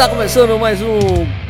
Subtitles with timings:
[0.00, 0.96] Está começando mais um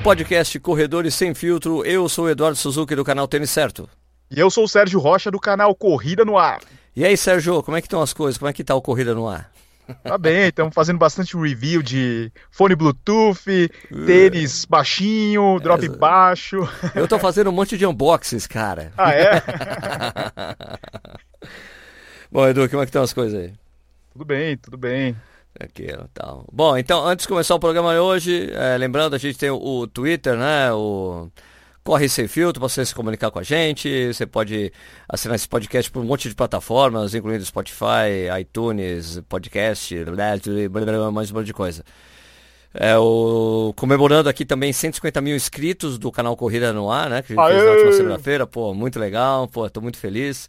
[0.02, 1.84] podcast Corredores Sem Filtro.
[1.84, 3.88] Eu sou o Eduardo Suzuki do canal Tênis Certo.
[4.28, 6.58] E eu sou o Sérgio Rocha do canal Corrida no Ar.
[6.96, 8.38] E aí, Sérgio, como é que estão as coisas?
[8.38, 9.52] Como é que tá o Corrida no Ar?
[10.02, 13.70] Tá bem, estamos fazendo bastante review de fone Bluetooth,
[14.04, 16.68] tênis baixinho, drop Essa- baixo.
[16.96, 18.92] Eu tô fazendo um monte de unboxings, cara.
[18.98, 19.42] Ah, é?
[22.28, 23.52] Bom, Edu, como é que estão as coisas aí?
[24.12, 25.14] tudo bem, tudo bem.
[25.58, 26.46] Aqui, ó, tal.
[26.52, 29.56] Bom, então, antes de começar o programa de hoje, é, lembrando, a gente tem o,
[29.56, 30.72] o Twitter, né?
[30.72, 31.28] O
[31.82, 34.12] Corre Sem Filtro, para você se comunicar com a gente.
[34.12, 34.72] Você pode
[35.08, 39.94] assinar esse podcast por um monte de plataformas, incluindo Spotify, iTunes, podcast,
[41.12, 41.84] mais um monte de coisa.
[42.72, 47.22] É, o, comemorando aqui também 150 mil inscritos do canal Corrida no Ar, né?
[47.22, 47.76] Que a gente fez na Aê!
[47.76, 48.46] última segunda-feira.
[48.46, 50.48] Pô, muito legal, pô, tô muito feliz.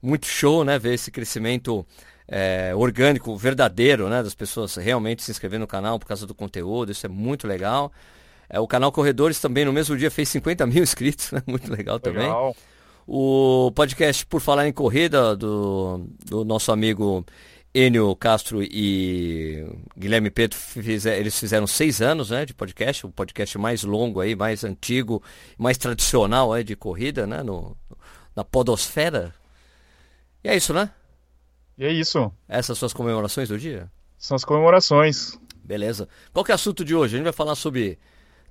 [0.00, 0.78] Muito show, né?
[0.78, 1.84] Ver esse crescimento
[2.28, 4.22] é, orgânico, verdadeiro, né?
[4.22, 6.92] Das pessoas realmente se inscrevendo no canal por causa do conteúdo.
[6.92, 7.90] Isso é muito legal.
[8.48, 11.42] É, o canal Corredores também no mesmo dia fez 50 mil inscritos, né?
[11.46, 12.24] Muito legal também.
[12.24, 12.54] Legal.
[13.06, 17.24] O podcast Por Falar em Corrida, do, do nosso amigo
[17.72, 23.82] Enio Castro e Guilherme Pedro, eles fizeram seis anos né, de podcast, o podcast mais
[23.82, 25.22] longo aí, mais antigo,
[25.56, 27.42] mais tradicional aí de corrida, né?
[27.42, 27.74] No,
[28.36, 29.34] na podosfera.
[30.44, 30.90] E é isso, né?
[31.78, 32.30] E é isso.
[32.48, 33.90] Essas suas comemorações do dia?
[34.18, 35.38] São as comemorações.
[35.62, 36.08] Beleza.
[36.32, 37.14] Qual que é o assunto de hoje?
[37.14, 37.98] A gente vai falar sobre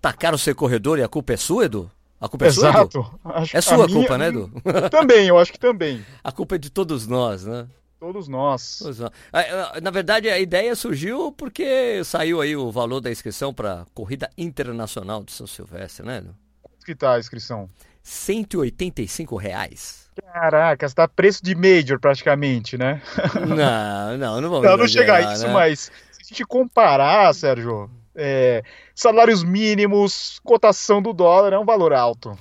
[0.02, 1.92] tá caro ser corredor e a culpa é sua, Edu?
[2.22, 2.78] A culpa é sua, Edu?
[2.78, 3.20] Exato.
[3.54, 4.52] É sua a minha- culpa, né, Edu?
[4.90, 6.06] Também, eu acho que também.
[6.24, 7.68] A culpa é de todos nós, né?
[8.00, 8.78] Todos nós.
[8.80, 9.12] Todos nós.
[9.34, 13.86] Ah, ah, Na verdade, a ideia surgiu porque saiu aí o valor da inscrição para
[13.94, 16.20] Corrida Internacional de São Silvestre, né?
[16.20, 16.36] Edu?
[16.62, 17.68] Quanto que tá a inscrição?
[18.04, 20.08] 185 reais.
[20.40, 23.02] Caraca, tá preço de Major praticamente, né?
[23.36, 25.54] Não, não, não vamos Não, não chega a isso, né?
[25.54, 28.62] mas se a gente comparar, Sérgio, é,
[28.94, 32.38] salários mínimos, cotação do dólar é um valor alto.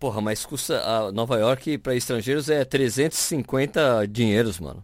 [0.00, 4.82] Porra, mas custa Nova York para estrangeiros é 350 dinheiros, mano.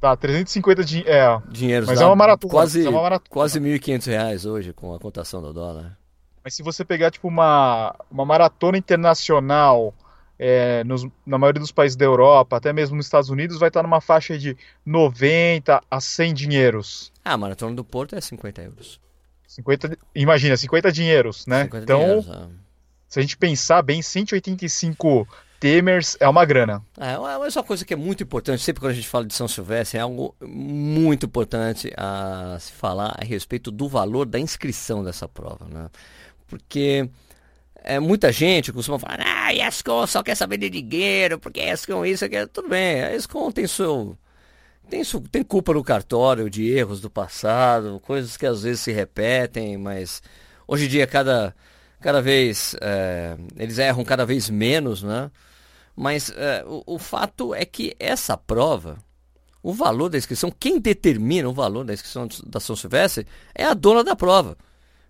[0.00, 1.08] Tá, 350 de.
[1.08, 3.30] É, Dinheiros Mas dá é uma maratona, Quase, é uma maratona.
[3.30, 5.96] quase 1.500 reais hoje com a cotação do dólar.
[6.44, 9.94] mas se você pegar, tipo, uma, uma maratona internacional
[10.38, 13.82] é, nos- na maioria dos países da Europa, até mesmo nos Estados Unidos, vai estar
[13.82, 17.12] numa faixa de 90 a 100 dinheiros.
[17.24, 19.00] Ah, a maratona do Porto é 50 euros.
[19.46, 21.64] 50, de- imagina, 50 dinheiros, né?
[21.64, 22.48] 50 então, dinheiros, ah.
[23.08, 25.26] se a gente pensar bem, 185
[25.58, 26.82] temers é uma grana.
[26.98, 29.48] É, mas uma coisa que é muito importante, sempre quando a gente fala de São
[29.48, 35.26] Silvestre, é algo muito importante a se falar a respeito do valor da inscrição dessa
[35.26, 35.88] prova, né?
[36.46, 37.08] Porque
[37.86, 42.24] é, muita gente costuma falar, ah, ESCOM só quer saber de dinheiro, porque ESCOM isso,
[42.24, 44.16] aquilo, tudo bem, a ESCOM tem seu...
[44.88, 48.92] Tem, su- tem culpa no cartório de erros do passado, coisas que às vezes se
[48.92, 50.22] repetem, mas
[50.64, 51.52] hoje em dia cada,
[52.00, 55.28] cada vez é, eles erram cada vez menos, né?
[55.96, 58.96] Mas é, o, o fato é que essa prova,
[59.60, 63.74] o valor da inscrição, quem determina o valor da inscrição da São Silvestre é a
[63.74, 64.56] dona da prova,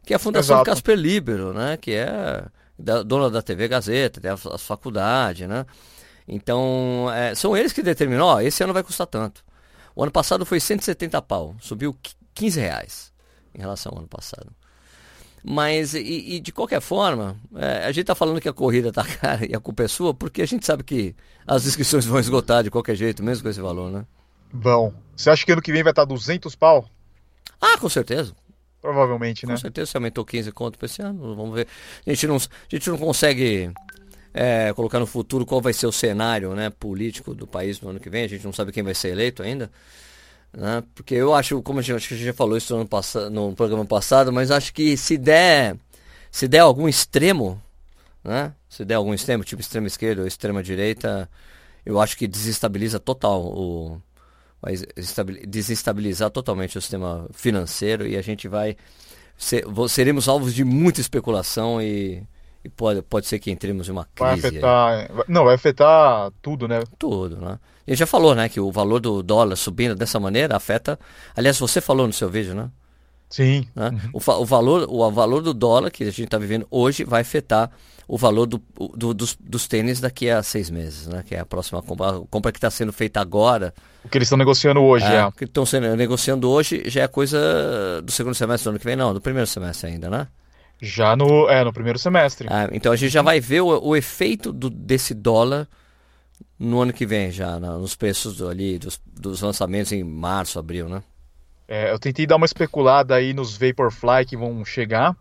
[0.06, 0.70] que é a Fundação Exato.
[0.70, 1.76] Casper Libero, né?
[1.76, 2.46] Que é
[2.78, 5.64] da- dona da TV Gazeta, tem as, as faculdades, né?
[6.28, 9.44] Então, é, são eles que determinam, ó, esse ano vai custar tanto.
[9.94, 13.12] O ano passado foi 170 pau, subiu qui- 15 reais
[13.54, 14.50] em relação ao ano passado.
[15.48, 19.04] Mas, e, e de qualquer forma, é, a gente tá falando que a corrida tá
[19.20, 21.14] cara e a culpa é sua, porque a gente sabe que
[21.46, 24.04] as inscrições vão esgotar de qualquer jeito, mesmo com esse valor, né?
[24.52, 24.92] Vão.
[25.14, 26.88] Você acha que ano que vem vai estar 200 pau?
[27.60, 28.34] Ah, com certeza.
[28.86, 29.54] Provavelmente, né?
[29.54, 31.34] Com certeza você aumentou 15 conto para esse ano.
[31.34, 31.66] Vamos ver.
[32.06, 33.72] A gente não, a gente não consegue
[34.32, 37.98] é, colocar no futuro qual vai ser o cenário né, político do país no ano
[37.98, 38.22] que vem.
[38.22, 39.72] A gente não sabe quem vai ser eleito ainda.
[40.56, 40.84] Né?
[40.94, 42.88] Porque eu acho, como a gente, acho que a gente já falou isso no, ano
[42.88, 45.76] passa- no programa passado, mas acho que se der,
[46.30, 47.60] se der algum extremo,
[48.22, 48.54] né?
[48.68, 51.28] Se der algum extremo, tipo extrema esquerda ou extrema direita,
[51.84, 54.00] eu acho que desestabiliza total o
[54.66, 58.76] vai estabil- desestabilizar totalmente o sistema financeiro e a gente vai
[59.38, 62.22] ser, seremos alvos de muita especulação e,
[62.64, 64.46] e pode, pode ser que entremos em uma Vai crise.
[64.48, 64.52] aí.
[64.54, 65.12] afetar.
[65.14, 66.82] vai- Não, vai afetar tudo, né?
[66.98, 67.58] Tudo, né?
[67.86, 70.98] E já falou, né, que o valor do dólar subindo dessa maneira afeta.
[71.36, 72.68] Aliás, você falou no seu vídeo, né?
[73.28, 73.66] Sim.
[73.74, 73.90] né?
[74.12, 77.22] O, fa- o valor, o valor do dólar que a gente está vivendo hoje vai
[77.22, 77.70] afetar
[78.08, 78.62] o valor do,
[78.96, 81.24] do- dos, dos tênis daqui a seis meses, né?
[81.26, 83.74] Que é a próxima compra, a compra que está sendo feita agora.
[84.04, 85.26] O que eles estão negociando hoje, é, é.
[85.26, 88.84] O que estão sendo negociando hoje já é coisa do segundo semestre do ano que
[88.84, 90.28] vem, não, do primeiro semestre ainda, né?
[90.80, 92.46] Já no, é, no primeiro semestre.
[92.50, 95.66] Ah, então a gente já vai ver o, o efeito do- desse dólar
[96.58, 100.58] no ano que vem, já, na- nos preços do- ali dos, dos lançamentos em março,
[100.58, 101.02] abril, né?
[101.68, 105.16] É, eu tentei dar uma especulada aí nos Vaporfly que vão chegar.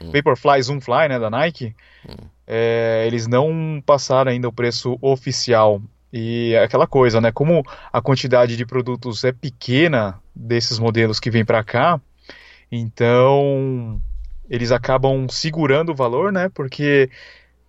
[0.00, 0.10] hum.
[0.10, 1.74] Vaporfly Zoomfly, né, da Nike,
[2.08, 2.26] hum.
[2.46, 5.82] é, eles não passaram ainda o preço oficial.
[6.12, 7.62] E é aquela coisa, né, como
[7.92, 12.00] a quantidade de produtos é pequena desses modelos que vem para cá,
[12.70, 14.00] então
[14.48, 17.08] eles acabam segurando o valor, né, porque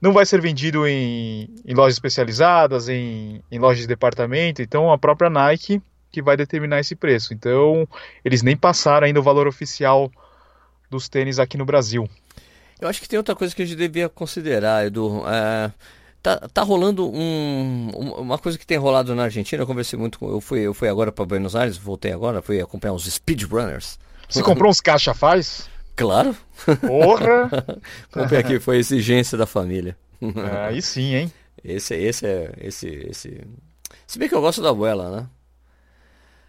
[0.02, 4.98] não vai ser vendido em, em lojas especializadas, em, em lojas de departamento, então a
[4.98, 5.82] própria Nike
[6.14, 7.34] que vai determinar esse preço.
[7.34, 7.88] Então,
[8.24, 10.12] eles nem passaram ainda o valor oficial
[10.88, 12.08] dos tênis aqui no Brasil.
[12.80, 15.24] Eu acho que tem outra coisa que a gente devia considerar, Edu.
[15.28, 15.72] É,
[16.22, 17.90] tá, tá rolando um,
[18.20, 19.64] uma coisa que tem rolado na Argentina.
[19.64, 20.30] Eu conversei muito com.
[20.30, 23.98] Eu fui, eu fui agora para Buenos Aires, voltei agora, fui acompanhar os speedrunners.
[24.30, 25.68] Você comprou uns caixa faz?
[25.96, 26.36] Claro.
[26.88, 27.50] Porra!
[28.12, 29.96] Comprei aqui, foi exigência da família.
[30.68, 31.34] Aí sim, hein?
[31.64, 32.52] Esse, esse é.
[32.60, 33.42] Esse, esse...
[34.08, 35.28] Se bem que eu gosto da abuela, né?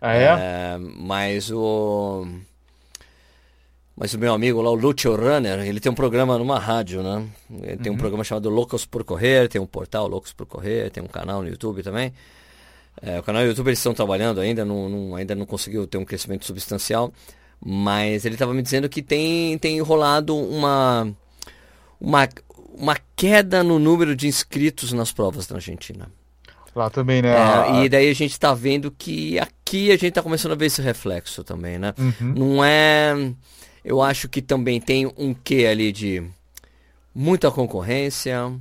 [0.05, 0.25] Ah, é?
[0.25, 2.27] é mas o.
[3.97, 7.27] Mas o meu amigo lá, o Lucio Runner, ele tem um programa numa rádio, né?
[7.63, 7.95] Ele tem uhum.
[7.97, 11.43] um programa chamado Loucos por Correr, tem um portal Loucos por Correr, tem um canal
[11.43, 12.13] no YouTube também.
[13.01, 15.97] É, o canal no YouTube eles estão trabalhando ainda, não, não, ainda não conseguiu ter
[15.97, 17.13] um crescimento substancial,
[17.65, 21.09] mas ele estava me dizendo que tem, tem rolado uma,
[22.01, 22.29] uma,
[22.77, 26.11] uma queda no número de inscritos nas provas da Argentina.
[26.75, 27.35] Lá também, né?
[27.35, 30.67] É, e daí a gente está vendo que aqui a gente está começando a ver
[30.67, 31.95] esse reflexo também, né?
[31.99, 32.35] Uhum.
[32.37, 33.15] Não é.
[33.85, 36.23] Eu acho que também tem um quê ali de
[37.15, 38.53] muita concorrência,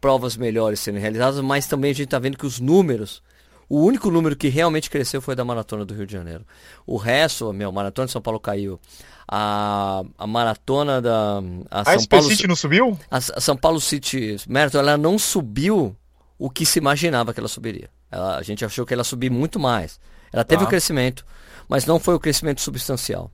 [0.00, 3.22] provas melhores sendo realizadas, mas também a gente está vendo que os números.
[3.68, 6.44] O único número que realmente cresceu foi da Maratona do Rio de Janeiro.
[6.84, 8.80] O resto, meu, a Maratona de São Paulo caiu.
[9.28, 11.40] A, a maratona da.
[11.70, 12.98] A, a São Paulo City não subiu?
[13.08, 15.96] A, a São Paulo City Marathon, ela não subiu
[16.40, 17.90] o que se imaginava que ela subiria.
[18.10, 20.00] Ela, a gente achou que ela subir muito mais.
[20.32, 20.70] Ela teve o tá.
[20.70, 21.22] crescimento,
[21.68, 23.30] mas não foi o crescimento substancial.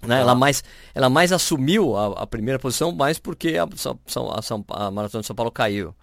[0.00, 0.18] Né?
[0.18, 0.34] Ela, tá.
[0.34, 0.64] mais,
[0.94, 5.36] ela mais assumiu a, a primeira posição, mais porque a, a, a, Maratona de São
[5.36, 5.94] Paulo caiu.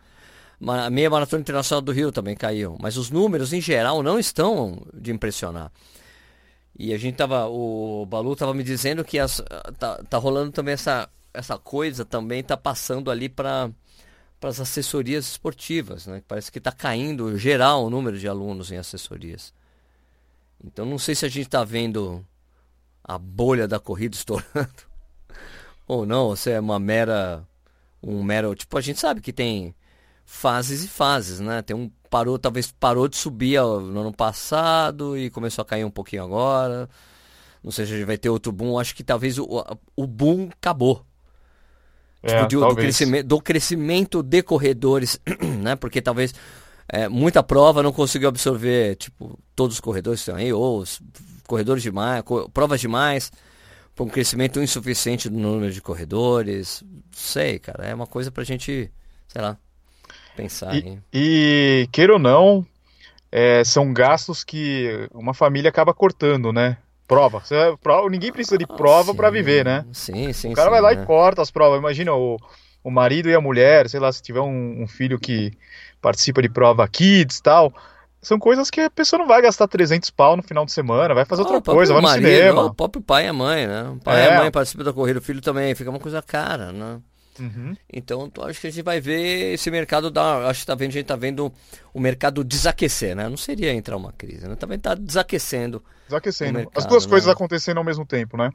[0.68, 2.78] A meia Maratona Internacional do Rio também caiu.
[2.80, 5.72] Mas os números, em geral, não estão de impressionar.
[6.78, 7.48] E a gente tava.
[7.48, 9.42] O Balu estava me dizendo que as,
[9.80, 13.72] tá, tá rolando também essa, essa coisa, também tá passando ali para
[14.40, 16.24] para as assessorias esportivas, né?
[16.28, 19.54] Parece que está caindo geral o número de alunos em assessorias.
[20.64, 22.26] Então não sei se a gente está vendo
[23.04, 24.70] a bolha da corrida estourando
[25.88, 27.46] ou não, ou se é uma mera
[28.02, 29.76] um mero tipo a gente sabe que tem
[30.26, 31.62] fases e fases, né?
[31.62, 35.92] Tem um parou talvez parou de subir no ano passado e começou a cair um
[35.92, 36.90] pouquinho agora.
[37.64, 38.80] Não sei se a gente vai ter outro boom.
[38.80, 39.46] Acho que talvez o,
[39.96, 41.06] o boom acabou.
[42.26, 45.20] Tipo, é, do, do, crescimento, do crescimento de corredores,
[45.62, 45.76] né?
[45.76, 46.34] Porque talvez
[46.88, 51.02] é, muita prova não conseguiu absorver, tipo, todos os corredores que estão aí, ou os
[51.48, 53.32] corredores demais, co provas demais,
[53.96, 56.84] por um crescimento insuficiente do número de corredores.
[57.12, 58.92] Sei, cara, é uma coisa pra gente,
[59.28, 59.58] sei lá,
[60.36, 60.76] pensar.
[60.76, 62.66] E, e queira ou não,
[63.32, 66.78] é, são gastos que uma família acaba cortando, né?
[67.10, 67.40] Prova.
[67.40, 69.84] Você, prova ninguém precisa de prova para viver, né?
[69.92, 70.52] Sim, sim.
[70.52, 71.02] O cara sim, vai lá né?
[71.02, 71.80] e corta as provas.
[71.80, 72.38] Imagina o,
[72.84, 75.52] o marido e a mulher, sei lá, se tiver um, um filho que
[76.00, 77.74] participa de prova kids tal.
[78.22, 81.26] São coisas que a pessoa não vai gastar 300 pau no final de semana, vai
[81.26, 82.66] fazer outra coisa, vai no marido, cinema.
[82.66, 83.84] O próprio pai e a mãe, né?
[83.96, 84.26] O pai é.
[84.26, 87.00] e a mãe participam da corrida, o filho também, fica uma coisa cara, né?
[87.40, 87.76] Uhum.
[87.92, 90.46] Então, acho que a gente vai ver esse mercado dar.
[90.46, 91.52] Acho que tá vendo, a gente está vendo
[91.94, 93.28] o mercado desaquecer, né?
[93.28, 94.56] Não seria entrar uma crise, né?
[94.56, 95.84] Também está desaquecendo.
[96.08, 96.60] Desaquecendo.
[96.60, 97.10] Mercado, As duas né?
[97.10, 98.52] coisas acontecendo ao mesmo tempo, né?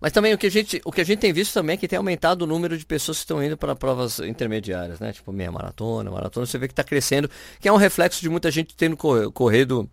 [0.00, 1.88] Mas também o que, a gente, o que a gente tem visto também é que
[1.88, 5.12] tem aumentado o número de pessoas que estão indo para provas intermediárias, né?
[5.12, 8.50] Tipo meia maratona, maratona, você vê que está crescendo, que é um reflexo de muita
[8.50, 9.88] gente tendo corrido,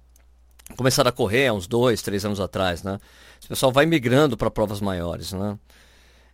[0.75, 2.99] começado a correr há uns dois, três anos atrás, né?
[3.45, 5.57] O pessoal vai migrando para provas maiores, né?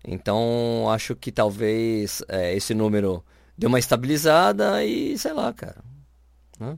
[0.03, 3.23] Então, acho que talvez é, esse número
[3.57, 5.77] deu uma estabilizada e sei lá, cara.
[6.59, 6.77] Né?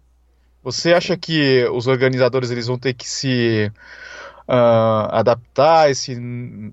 [0.64, 3.72] Você acha que os organizadores eles vão ter que se
[4.48, 6.16] uh, adaptar esse,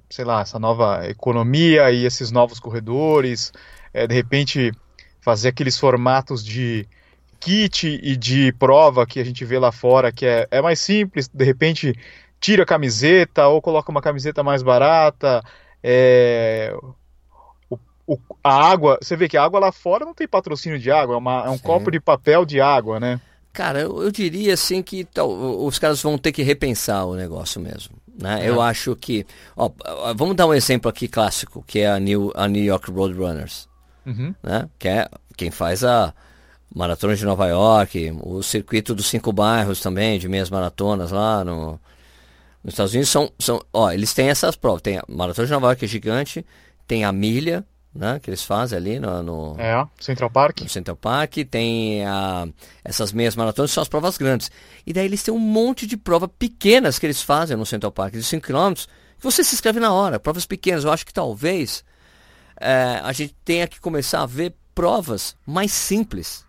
[0.08, 3.52] sei lá, essa nova economia e esses novos corredores?
[3.92, 4.72] É, de repente,
[5.20, 6.86] fazer aqueles formatos de
[7.38, 11.28] kit e de prova que a gente vê lá fora, que é, é mais simples,
[11.28, 11.94] de repente
[12.40, 15.42] tira a camiseta ou coloca uma camiseta mais barata,
[15.82, 16.74] é,
[17.68, 20.90] o, o, a água, você vê que a água lá fora não tem patrocínio de
[20.90, 21.62] água, é, uma, é um Sim.
[21.62, 23.20] copo de papel de água, né?
[23.52, 25.30] Cara, eu, eu diria assim que tal,
[25.64, 27.96] os caras vão ter que repensar o negócio mesmo.
[28.18, 28.46] Né?
[28.46, 28.48] É.
[28.48, 29.26] Eu acho que.
[29.56, 29.70] Ó,
[30.16, 33.68] vamos dar um exemplo aqui clássico, que é a New, a New York Roadrunners.
[34.06, 34.34] Uhum.
[34.42, 34.68] Né?
[34.78, 36.14] Que é quem faz a
[36.74, 41.78] Maratona de Nova York, o circuito dos cinco bairros também, de meias maratonas lá no,
[42.62, 44.82] nos Estados Unidos são, são, ó, eles têm essas provas.
[44.82, 46.46] Tem a Maratona de Nova York, que é gigante,
[46.86, 47.64] tem a milha,
[47.94, 48.18] né?
[48.20, 50.60] Que eles fazem ali no, no, É, Central Park.
[50.60, 51.36] no Central Park.
[51.50, 52.46] Tem a,
[52.84, 54.50] essas meias maratonas, são as provas grandes.
[54.86, 58.14] E daí eles têm um monte de provas pequenas que eles fazem no Central Park,
[58.14, 60.20] de 5 km, que você se inscreve na hora.
[60.20, 60.84] Provas pequenas.
[60.84, 61.84] Eu acho que talvez
[62.60, 66.46] é, a gente tenha que começar a ver provas mais simples.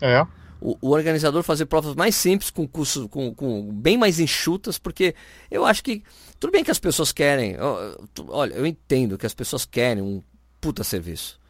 [0.00, 0.26] É.
[0.64, 5.14] O, o organizador fazer provas mais simples, com custos com, com bem mais enxutas, porque
[5.50, 6.04] eu acho que.
[6.38, 7.56] Tudo bem que as pessoas querem.
[8.28, 10.22] Olha, eu entendo que as pessoas querem um
[10.60, 11.40] puta serviço.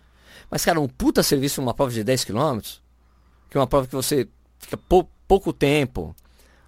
[0.51, 2.61] Mas, cara, um puta serviço numa prova de 10 km,
[3.51, 4.27] que é uma prova que você
[4.59, 6.17] fica pou- pouco tempo,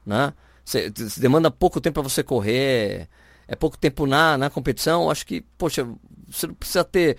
[0.04, 0.32] né?
[0.64, 3.08] Você demanda pouco tempo para você correr,
[3.46, 5.86] é pouco tempo na, na competição, eu acho que, poxa,
[6.26, 7.18] você não precisa ter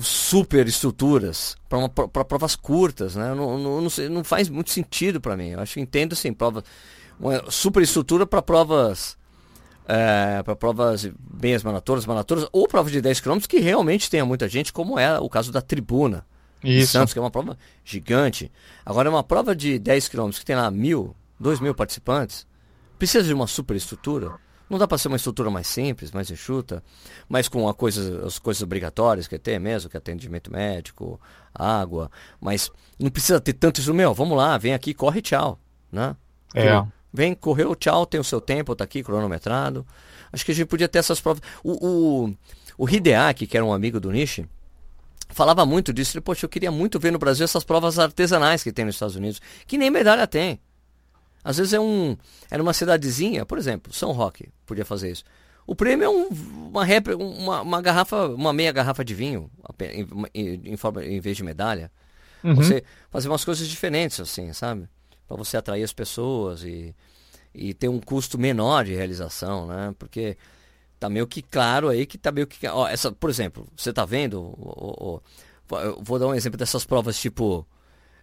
[0.00, 3.34] super estruturas para provas curtas, né?
[3.34, 5.48] Não, não, não, não faz muito sentido para mim.
[5.48, 6.62] Eu acho que entendo assim, prova,
[7.18, 9.18] uma super estrutura para provas
[9.88, 11.10] é, para provas
[11.42, 15.18] meias maratonas, maratonas ou provas de 10 km que realmente tenha muita gente, como é
[15.18, 16.24] o caso da Tribuna
[16.62, 16.92] de Isso.
[16.92, 18.52] Santos, que é uma prova gigante.
[18.86, 22.46] Agora, uma prova de 10 km que tem lá mil, dois mil participantes,
[22.98, 24.34] precisa de uma super estrutura.
[24.70, 26.80] Não dá para ser uma estrutura mais simples, mais enxuta,
[27.28, 31.20] mas com a coisa, as coisas obrigatórias que tem mesmo, que é atendimento médico,
[31.52, 32.08] água,
[32.40, 35.58] mas não precisa ter tanto isso, meu, vamos lá, vem aqui, corre, tchau,
[35.90, 36.14] né?
[36.54, 36.80] É.
[37.12, 39.84] Vem, correu, tchau, tem o seu tempo, tá aqui, cronometrado.
[40.32, 41.42] Acho que a gente podia ter essas provas.
[41.64, 41.72] O,
[42.26, 42.36] o,
[42.78, 44.48] o Hideaki, que era um amigo do Nishi,
[45.30, 46.16] falava muito disso.
[46.16, 49.16] Ele, poxa, eu queria muito ver no Brasil essas provas artesanais que tem nos Estados
[49.16, 50.60] Unidos, que nem medalha tem.
[51.42, 52.16] Às vezes é um.
[52.50, 55.24] É numa cidadezinha, por exemplo, São Roque podia fazer isso.
[55.66, 56.28] O prêmio é um,
[56.70, 61.20] uma, répli- uma, uma garrafa, uma meia garrafa de vinho, em, em, em forma- em
[61.20, 61.90] vez de medalha.
[62.42, 62.54] Uhum.
[62.56, 64.88] Você fazer umas coisas diferentes, assim, sabe?
[65.28, 66.94] Para você atrair as pessoas e,
[67.54, 69.94] e ter um custo menor de realização, né?
[69.98, 70.36] Porque
[70.98, 72.66] tá meio que claro aí que tá meio que.
[72.66, 74.40] Ó, essa, por exemplo, você tá vendo?
[74.40, 75.22] o-
[75.72, 77.64] eu vou dar um exemplo dessas provas tipo.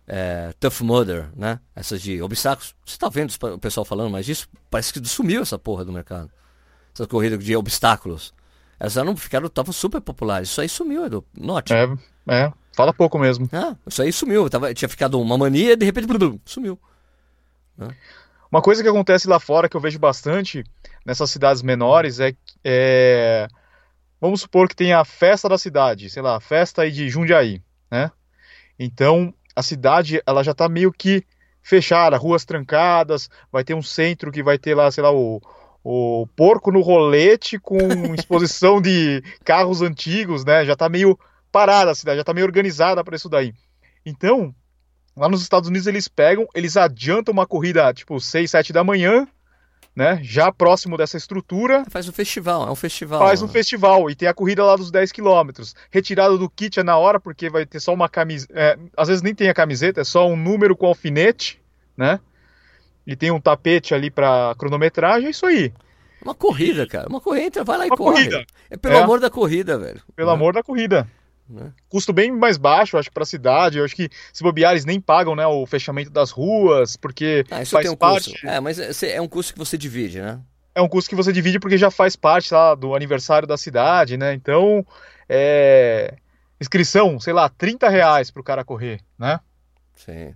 [0.07, 1.59] É, Tough Mudder, né?
[1.75, 2.73] Essas de obstáculos.
[2.85, 4.47] Você tá vendo o pessoal falando mais disso?
[4.69, 6.31] Parece que sumiu essa porra do mercado.
[6.93, 8.33] Essas corridas de obstáculos.
[8.79, 10.49] Elas já não ficaram, estavam super populares.
[10.49, 11.25] Isso aí sumiu, Edu.
[11.37, 11.73] Note.
[11.73, 11.87] É,
[12.29, 12.53] é.
[12.73, 13.49] Fala pouco mesmo.
[13.51, 14.49] Ah, isso aí sumiu.
[14.49, 16.79] Tava, tinha ficado uma mania e de repente blum, blum, sumiu.
[18.51, 20.63] Uma coisa que acontece lá fora que eu vejo bastante
[21.05, 22.33] nessas cidades menores é,
[22.63, 23.47] é-
[24.21, 27.61] vamos supor que tem a festa da cidade, sei lá, a festa aí de Jundiaí,
[27.91, 28.11] né?
[28.79, 31.23] Então a cidade ela já tá meio que
[31.63, 35.41] fechada, ruas trancadas, vai ter um centro que vai ter lá, sei lá, o,
[35.83, 37.77] o porco no rolete com
[38.13, 40.63] exposição de carros antigos, né?
[40.63, 41.17] Já tá meio
[41.51, 43.53] parada a cidade, já tá meio organizada para isso daí.
[44.05, 44.53] Então,
[45.17, 49.27] Lá nos Estados Unidos eles pegam, eles adiantam uma corrida tipo 6, 7 da manhã,
[49.97, 50.19] né?
[50.21, 53.19] Já próximo dessa estrutura, Faz um festival, é um festival.
[53.19, 53.51] faz um né?
[53.51, 55.73] festival e tem a corrida lá dos 10 quilômetros.
[55.89, 58.53] Retirada do kit é na hora, porque vai ter só uma camiseta.
[58.95, 61.59] às vezes nem tem a camiseta, é só um número com alfinete,
[61.97, 62.19] né?
[63.07, 65.73] E tem um tapete ali pra cronometragem, é isso aí.
[66.21, 67.09] Uma corrida, cara.
[67.09, 68.17] Uma corrida, entra, vai lá e Uma corre.
[68.17, 68.45] corrida.
[68.69, 69.01] É pelo É.
[69.01, 70.01] amor da corrida, velho.
[70.15, 70.33] Pelo Né?
[70.35, 71.07] amor da corrida.
[71.49, 71.71] Né?
[71.87, 73.77] Custo bem mais baixo, acho, pra cidade.
[73.77, 77.61] Eu acho que se bobear, eles nem pagam, né, o fechamento das ruas, porque Ah,
[77.61, 78.31] isso faz tem um parte.
[78.31, 78.47] custo.
[78.47, 80.39] É, mas é é um custo que você divide, né?
[80.75, 84.15] é um custo que você divide porque já faz parte lá, do aniversário da cidade,
[84.15, 84.31] né?
[84.35, 84.85] Então,
[85.27, 86.13] é...
[86.61, 89.39] inscrição, sei lá, 30 reais pro cara correr, né?
[89.95, 90.35] Sim.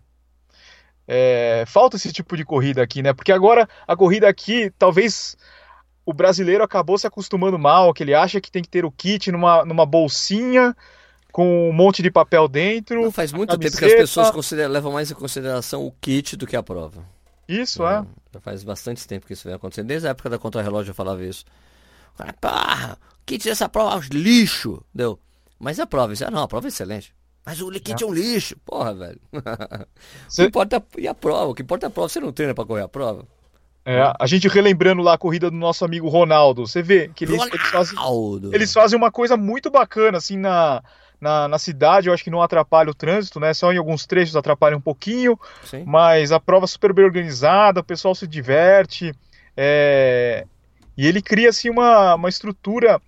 [1.07, 3.13] É, Falta esse tipo de corrida aqui, né?
[3.13, 5.37] Porque agora a corrida aqui, talvez
[6.03, 9.31] o brasileiro acabou se acostumando mal, que ele acha que tem que ter o kit
[9.31, 10.75] numa, numa bolsinha
[11.31, 13.01] com um monte de papel dentro.
[13.01, 16.55] Não, faz muito tempo que as pessoas levam mais em consideração o kit do que
[16.55, 17.03] a prova.
[17.47, 18.05] Isso, é.
[18.33, 19.87] Já faz bastante tempo que isso vem acontecendo.
[19.87, 21.43] Desde a época da contrarrelógio eu falava isso.
[22.13, 24.83] O cara, pá, o kit dessa prova é um lixo.
[24.93, 25.19] Deu.
[25.59, 27.13] Mas a prova, isso, ah, não, a prova é excelente.
[27.45, 28.55] Mas o kit é um lixo.
[28.65, 29.19] Porra, velho.
[30.27, 31.51] O Cê- que importa é a prova.
[31.51, 32.09] O que importa é a prova.
[32.09, 33.25] Você não treina pra correr a prova?
[33.83, 37.41] É, a gente relembrando lá a corrida do nosso amigo Ronaldo, você vê que eles,
[37.41, 37.97] eles fazem.
[38.53, 40.83] Eles fazem uma coisa muito bacana, assim, na,
[41.21, 43.53] na, na cidade, eu acho que não atrapalha o trânsito, né?
[43.53, 45.83] Só em alguns trechos atrapalha um pouquinho, Sim.
[45.85, 49.13] mas a prova é super bem organizada, o pessoal se diverte,
[49.55, 50.45] é,
[50.97, 52.99] e ele cria, assim, uma, uma estrutura,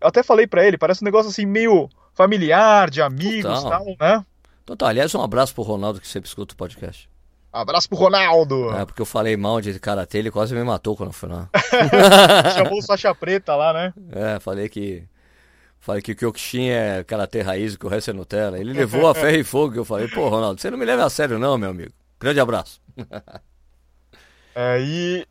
[0.00, 3.84] eu até falei pra ele, parece um negócio, assim, meio familiar, de amigos e Total.
[3.84, 4.24] tal, né?
[4.64, 7.08] Então tá, aliás, um abraço pro Ronaldo que sempre escuta o podcast.
[7.52, 8.70] Abraço pro Ronaldo!
[8.74, 11.48] É, porque eu falei mal de karatê, ele quase me matou quando eu fui lá.
[12.54, 13.94] Chamou o faixa preta lá, né?
[14.12, 15.04] É, falei que.
[15.88, 18.58] Falei que o Kyokushin é karatê raiz e que o resto é Nutella.
[18.58, 21.06] Ele levou a ferro e fogo que eu falei, pô, Ronaldo, você não me leva
[21.06, 21.92] a sério, não, meu amigo.
[22.20, 22.80] Grande abraço.
[24.54, 25.26] É, e...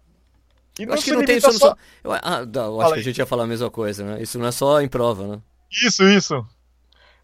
[0.79, 1.51] E Eu acho que não tem isso.
[1.51, 1.75] só-.
[2.01, 3.03] Eu, ah, não, eu acho que a aí.
[3.03, 4.21] gente ia falar a mesma coisa, né?
[4.21, 5.41] Isso não é só em prova, né?
[5.69, 6.45] Isso, isso.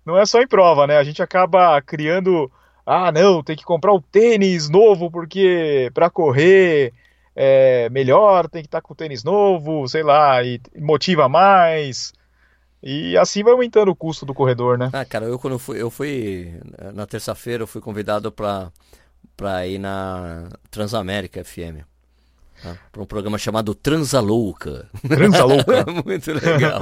[0.05, 0.97] não é só em prova, né?
[0.97, 2.51] A gente acaba criando,
[2.85, 6.93] ah, não, tem que comprar um tênis novo porque para correr
[7.33, 12.11] é melhor, tem que estar tá com tênis novo, sei lá, e motiva mais.
[12.83, 14.89] E assim vai aumentando o custo do corredor, né?
[14.91, 16.59] Ah, cara, eu quando fui, eu fui
[16.93, 18.69] na terça-feira, eu fui convidado para
[19.37, 21.85] para ir na Transamérica FM.
[22.61, 22.77] Tá?
[22.91, 24.89] Para um programa chamado Transalouca.
[25.07, 25.85] Transalouca?
[26.05, 26.81] muito legal.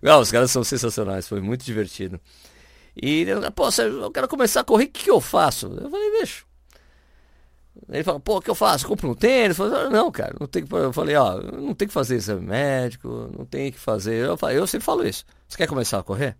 [0.00, 2.20] Não, os caras são sensacionais, foi muito divertido.
[2.96, 5.66] E pô, eu quero começar a correr, o que, que eu faço?
[5.66, 6.44] Eu falei, deixa.
[7.88, 8.86] Ele falou, pô, o que eu faço?
[8.86, 9.58] Compro um tênis?
[9.58, 10.74] Eu falei, não, cara, não tem que.
[10.74, 14.14] Eu falei, ó, não tem que fazer exame médico, não tem que fazer.
[14.14, 15.24] Eu, eu sempre falo isso.
[15.46, 16.36] Você quer começar a correr?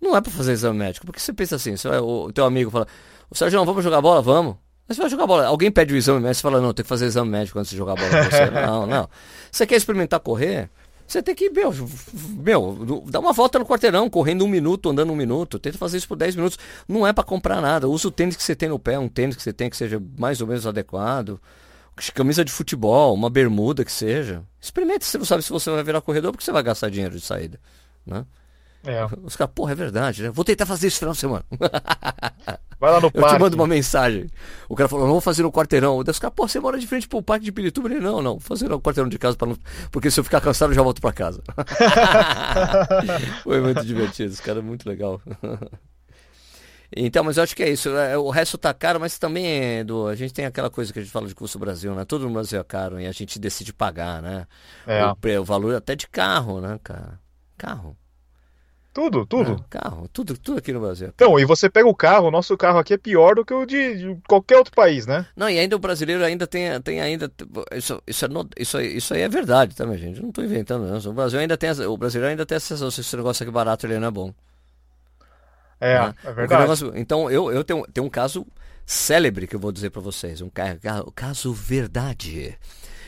[0.00, 2.86] Não é para fazer exame médico, porque você pensa assim, você o teu amigo fala,
[3.30, 4.20] o Sérgio, vamos jogar bola?
[4.20, 4.56] Vamos.
[4.86, 5.46] Mas você vai jogar bola.
[5.46, 7.76] Alguém pede o exame médico, você fala, não, tem que fazer exame médico antes de
[7.76, 8.50] jogar bola com você.
[8.50, 9.08] não, não.
[9.50, 10.70] Você quer experimentar correr?
[11.06, 11.72] Você tem que, meu,
[12.36, 15.58] meu, dá uma volta no quarteirão, correndo um minuto, andando um minuto.
[15.58, 16.58] Tenta fazer isso por 10 minutos.
[16.88, 17.88] Não é para comprar nada.
[17.88, 20.02] Usa o tênis que você tem no pé, um tênis que você tem que seja
[20.18, 21.40] mais ou menos adequado.
[22.12, 24.42] Camisa de futebol, uma bermuda que seja.
[24.60, 27.24] Experimente, você não sabe se você vai virar corredor, porque você vai gastar dinheiro de
[27.24, 27.58] saída.
[28.04, 28.26] Né?
[28.86, 29.04] É.
[29.24, 30.30] Os caras, porra, é verdade, né?
[30.30, 31.44] Vou tentar fazer isso no final de semana.
[32.78, 33.36] Vai lá no Eu parque.
[33.36, 34.28] te mando uma mensagem.
[34.68, 35.98] O cara falou, não vou fazer no quarteirão.
[35.98, 37.88] Os caras, pô, você mora de frente pro parque de Pirituba?
[37.88, 39.56] Ele, não, não, vou fazer no quarteirão de casa, pra não...
[39.90, 41.42] porque se eu ficar cansado eu já volto pra casa.
[43.42, 45.20] Foi muito divertido, esse cara é muito legal.
[46.94, 47.88] Então, mas eu acho que é isso.
[47.90, 50.06] É, o resto tá caro, mas também é do.
[50.06, 52.04] A gente tem aquela coisa que a gente fala de custo Brasil, né?
[52.04, 54.46] Todo no Brasil é caro e a gente decide pagar, né?
[54.86, 55.04] É.
[55.04, 57.18] O, o valor até de carro, né, cara?
[57.56, 57.96] Carro.
[58.96, 59.62] Tudo, tudo.
[59.62, 61.12] É, carro, tudo, tudo aqui no Brasil.
[61.14, 63.66] Então, e você pega o carro, o nosso carro aqui é pior do que o
[63.66, 65.26] de, de qualquer outro país, né?
[65.36, 67.30] Não, e ainda o brasileiro ainda tem, tem ainda.
[67.72, 70.16] Isso, isso, é isso, aí, isso aí é verdade, tá, minha gente?
[70.16, 71.10] Eu não tô inventando, não.
[71.10, 71.70] O Brasil ainda tem.
[71.72, 74.32] O brasileiro ainda tem a sensação se esse negócio aqui barato ele não é bom.
[75.78, 76.14] É, né?
[76.24, 76.62] é verdade.
[76.62, 78.46] Negócio, então, eu, eu tenho, tenho um caso
[78.86, 80.40] célebre que eu vou dizer para vocês.
[80.40, 82.56] Um caso, caso verdade.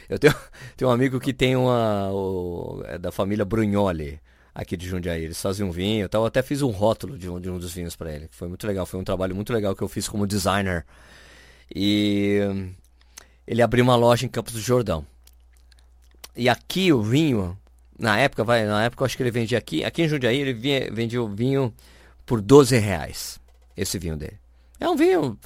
[0.07, 0.35] Eu tenho,
[0.77, 2.11] tenho um amigo que tem uma.
[2.13, 4.21] O, é da família Brugnoli
[4.59, 5.23] aqui de Jundiaí.
[5.23, 6.23] Eles faziam vinho e tal.
[6.23, 8.29] Eu até fiz um rótulo de um, de um dos vinhos para ele.
[8.33, 8.85] Foi muito legal.
[8.85, 10.85] Foi um trabalho muito legal que eu fiz como designer.
[11.73, 12.41] E
[13.47, 15.07] ele abriu uma loja em Campos do Jordão.
[16.37, 17.57] E aqui o vinho,
[17.97, 20.53] na época, vai, na época eu acho que ele vendia aqui, aqui em Jundiaí ele
[20.53, 21.73] vinha, vendia o vinho
[22.27, 23.39] por 12 reais.
[23.77, 24.39] Esse vinho dele.
[24.81, 25.39] É um vinho,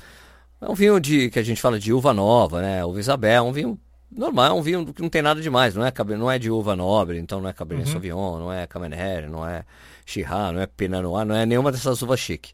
[0.61, 2.83] é um vinho de que a gente fala de uva nova, né?
[2.85, 3.79] Uva Isabel, é um vinho
[4.15, 6.77] normal, é um vinho que não tem nada demais, não é, não é de uva
[6.77, 7.93] nobre, então não é Cabernet uhum.
[7.93, 9.65] Sauvignon, não é Cabernet, não é
[10.05, 12.53] Chirá, não é Pinot Noir, não é nenhuma dessas uvas chique.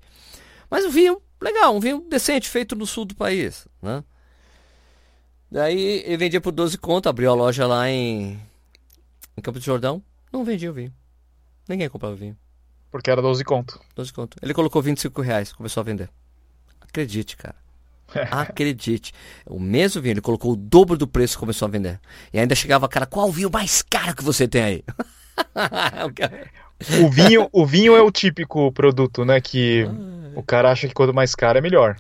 [0.70, 4.04] Mas um vinho legal, um vinho decente, feito no sul do país, né?
[5.50, 8.38] Daí ele vendia por 12 conto, abriu a loja lá em,
[9.36, 10.92] em Campo de Jordão, não vendia o vinho.
[11.68, 12.36] Ninguém comprava vinho.
[12.90, 13.80] Porque era 12 conto.
[13.94, 14.36] 12 conto.
[14.42, 16.10] Ele colocou 25 reais, começou a vender.
[16.80, 17.56] Acredite, cara.
[18.30, 19.12] Acredite.
[19.46, 22.00] O mesmo vinho, ele colocou o dobro do preço e começou a vender.
[22.32, 24.84] E ainda chegava, cara, qual o vinho mais caro que você tem aí?
[27.00, 29.40] o, vinho, o vinho é o típico produto, né?
[29.40, 29.86] Que
[30.34, 31.96] o cara acha que quanto mais caro é melhor.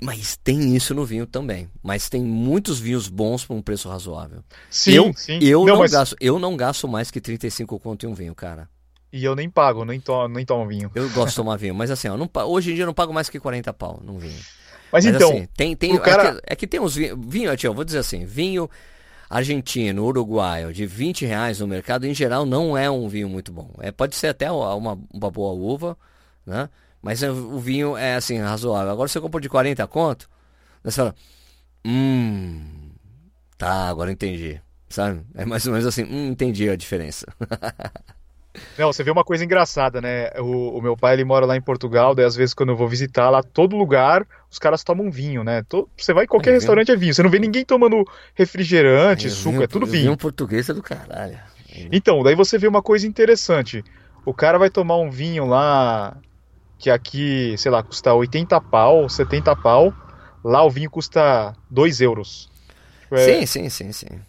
[0.00, 1.70] Mas tem isso no vinho também.
[1.82, 4.42] Mas tem muitos vinhos bons por um preço razoável.
[4.70, 5.38] Sim, eu, sim.
[5.40, 5.90] Eu não, não mas...
[5.90, 8.68] gasto, eu não gasto mais que 35 conto em um vinho, cara.
[9.12, 10.90] E eu nem pago, nem tomo, nem tomo vinho.
[10.94, 13.12] Eu gosto de tomar vinho, mas assim, ó, não, hoje em dia eu não pago
[13.12, 14.38] mais que 40 pau num vinho.
[14.92, 16.28] Mas, mas então, assim, tem, tem, cara...
[16.28, 18.68] é, que, é, que, tem uns vinhos, vinho, tio, vou dizer assim, vinho
[19.28, 23.70] argentino, uruguaio, de 20 reais no mercado, em geral, não é um vinho muito bom.
[23.80, 25.96] É, pode ser até uma, uma boa uva,
[26.44, 26.68] né?
[27.02, 28.92] Mas é, o vinho é assim, razoável.
[28.92, 30.28] Agora você compra de 40 conto,
[30.82, 31.14] você fala,
[31.84, 32.90] hum,
[33.58, 34.60] tá, agora entendi.
[34.88, 35.22] Sabe?
[35.34, 37.26] É mais ou menos assim, hum, entendi a diferença.
[38.78, 40.30] Não, você vê uma coisa engraçada, né?
[40.38, 42.88] O, o, meu pai ele mora lá em Portugal, daí às vezes quando eu vou
[42.88, 45.62] visitar lá, todo lugar os caras tomam vinho, né?
[45.68, 47.14] Todo, você vai em qualquer é, restaurante é vinho.
[47.14, 50.04] Você não vê ninguém tomando refrigerante, suco, é tudo vinho.
[50.04, 51.38] Vinho português é do caralho.
[51.92, 53.84] Então, daí você vê uma coisa interessante.
[54.24, 56.16] O cara vai tomar um vinho lá
[56.78, 59.94] que aqui, sei lá, custa 80 pau, 70 pau.
[60.44, 62.50] Lá o vinho custa 2 euros.
[63.10, 63.24] É...
[63.24, 64.20] Sim, sim, sim, sim.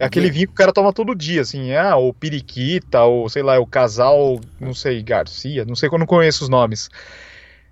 [0.00, 3.42] É aquele vinho que o cara toma todo dia, assim, ah, o periquita, ou sei
[3.42, 6.88] lá, o casal, não sei, Garcia, não sei não conheço os nomes.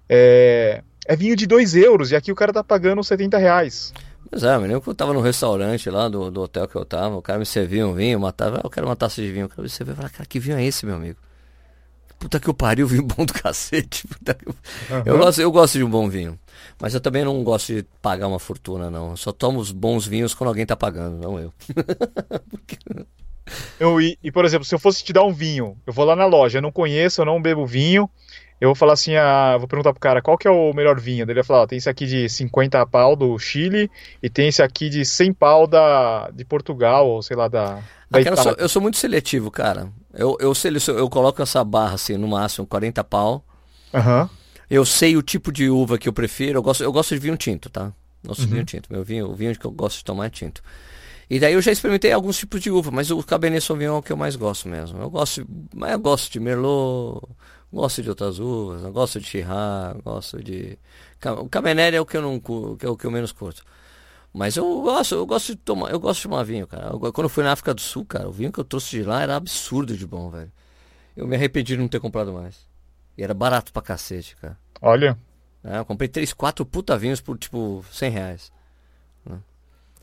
[0.06, 3.94] É, é vinho de 2 euros, e aqui o cara tá pagando 70 reais.
[4.30, 7.22] Pois é, menino, eu tava no restaurante lá do, do hotel que eu tava, o
[7.22, 9.62] cara me servia um vinho, matava, ah, eu quero uma taça de vinho, o cara
[9.62, 11.18] me servia, eu cara, que vinho é esse, meu amigo?
[12.18, 14.06] Puta que eu pariu, vinho bom do cacete.
[14.08, 14.92] Que...
[14.92, 15.02] Uhum.
[15.04, 16.38] Eu, gosto, eu gosto de um bom vinho.
[16.80, 19.10] Mas eu também não gosto de pagar uma fortuna, não.
[19.10, 21.52] Eu só tomo os bons vinhos quando alguém tá pagando, não eu.
[22.50, 22.76] Porque...
[23.78, 26.14] Eu, e, e, por exemplo, se eu fosse te dar um vinho, eu vou lá
[26.14, 28.10] na loja, eu não conheço, eu não bebo vinho,
[28.60, 31.22] eu vou falar assim, ah, vou perguntar pro cara qual que é o melhor vinho.
[31.22, 33.90] Ele vai falar, ó, tem esse aqui de 50 pau do Chile
[34.22, 37.74] e tem esse aqui de 100 pau da, de Portugal, ou sei lá, da,
[38.10, 39.88] da Ah, cara, eu, sou, eu sou muito seletivo, cara.
[40.18, 43.44] Eu, eu, seleciono, eu coloco essa barra assim, no máximo 40 pau.
[43.94, 44.28] Aham.
[44.68, 46.58] Eu sei o tipo de uva que eu prefiro.
[46.58, 47.92] Eu gosto, eu gosto de vinho tinto, tá?
[48.26, 48.52] Gosto de Uhum.
[48.54, 48.92] vinho tinto.
[48.92, 50.60] Meu vinho, o vinho que eu gosto de tomar é tinto.
[51.30, 54.02] E daí eu já experimentei alguns tipos de uva, mas o Cabernet Sauvignon é o
[54.02, 55.00] que eu mais gosto mesmo.
[55.00, 57.20] Eu gosto, mas eu gosto de Merlot,
[57.72, 60.78] gosto de outras uvas, eu gosto de Shiraz, gosto de
[61.40, 63.62] o Cabernet é o que eu não que é o que eu menos curto.
[64.32, 66.88] Mas eu gosto, eu gosto de tomar, eu gosto de tomar vinho, cara.
[66.92, 69.02] Eu- quando eu fui na África do Sul, cara, o vinho que eu trouxe de
[69.02, 70.52] lá era absurdo de bom, velho.
[71.16, 72.66] Eu me arrependi de não ter comprado mais.
[73.16, 74.56] E era barato pra cacete, cara.
[74.80, 75.18] Olha,
[75.64, 78.52] É, eu comprei três, quatro puta vinhos por tipo 100 reais.
[79.26, 79.38] né?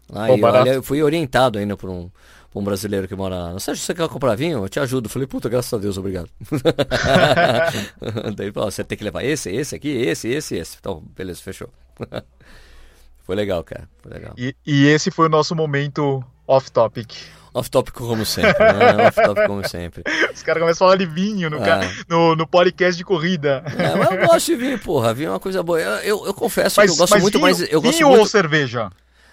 [0.10, 2.10] Lá, Pô, e olha, eu fui orientado ainda por um,
[2.52, 3.52] por um brasileiro que mora lá.
[3.54, 4.64] Não sei se você quer comprar vinho?
[4.64, 5.08] Eu te ajudo.
[5.08, 6.30] Eu falei, puta, graças a Deus, obrigado.
[8.36, 10.78] Daí ele falou, você tem que levar esse, esse aqui, esse, esse, esse.
[10.80, 11.70] Então, beleza, fechou.
[13.26, 13.90] foi legal, cara.
[14.02, 14.34] Foi legal.
[14.38, 17.12] e, e esse foi o nosso momento off-topic.
[17.54, 19.08] Off tópico como sempre, né?
[19.08, 20.04] Off tópico como sempre.
[20.36, 21.90] Os caras começam a falar de vinho no, ca- É.
[22.10, 23.64] no, no podcast de corrida.
[23.78, 25.14] É, mas eu gosto de vinho, porra.
[25.14, 25.80] Vinho é uma coisa boa.
[25.80, 27.62] Eu, eu, eu confesso Mas, que eu gosto muito vinho, mais.
[27.62, 28.30] Eu gosto vinho ou muito...
[28.30, 28.90] cerveja?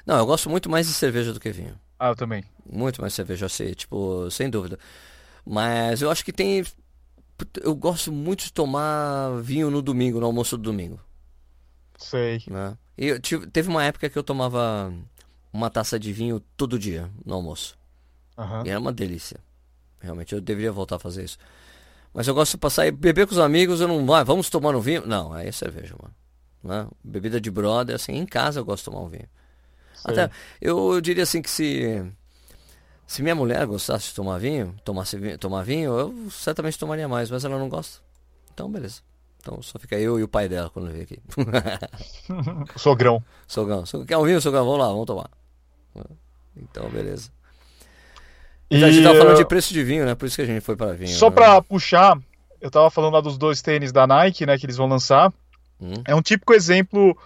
[0.07, 1.75] Não, eu gosto muito mais de cerveja do que vinho.
[1.99, 2.45] Ah, eu também.
[2.65, 4.79] Muito mais cerveja, eu sei, tipo, sem dúvida.
[5.45, 6.65] Mas eu acho que tem.
[7.61, 11.01] Eu gosto muito de tomar vinho no domingo, no almoço do domingo.
[11.99, 12.41] Sei.
[12.49, 12.77] Né?
[12.97, 14.93] E eu tive- teve uma época que eu tomava
[15.53, 17.79] uma taça de vinho todo dia no almoço.
[18.37, 18.65] Aham.
[18.67, 19.39] E era uma delícia.
[20.01, 21.39] Realmente, eu deveria voltar a fazer isso.
[22.13, 24.13] Mas eu gosto de passar e beber com os amigos, eu não.
[24.15, 25.07] Ah, vamos tomar um vinho?
[25.07, 26.15] Não, aí é cerveja, mano.
[26.63, 26.89] Né?
[27.03, 29.29] Bebida de brother, assim, em casa eu gosto de tomar um vinho.
[29.95, 30.13] sei.
[30.13, 32.05] Até, eu diria assim que se
[33.07, 37.31] se minha mulher gostasse de tomar vinho, tomasse vinho, tomar vinho, eu certamente tomaria mais,
[37.31, 38.01] mas ela não gosta.
[38.55, 39.03] Então, beleza.
[39.43, 41.19] Então só fica eu e o pai dela quando vem aqui.
[42.77, 43.23] Sogrão.
[43.47, 44.65] Sogão, quer vinho, Sogão?
[44.65, 45.29] Vamos lá, vamos tomar.
[46.57, 47.29] Então, beleza.
[48.71, 50.15] Então, a gente E, tava falando de uh, preço de vinho, né?
[50.15, 51.11] Por isso que a gente foi para vinho.
[51.11, 51.35] Só né?
[51.35, 52.17] pra puxar,
[52.61, 55.33] eu tava falando lá dos dois tênis da Nike, né, que eles vão lançar.
[55.81, 57.19] Hum, É um típico exemplo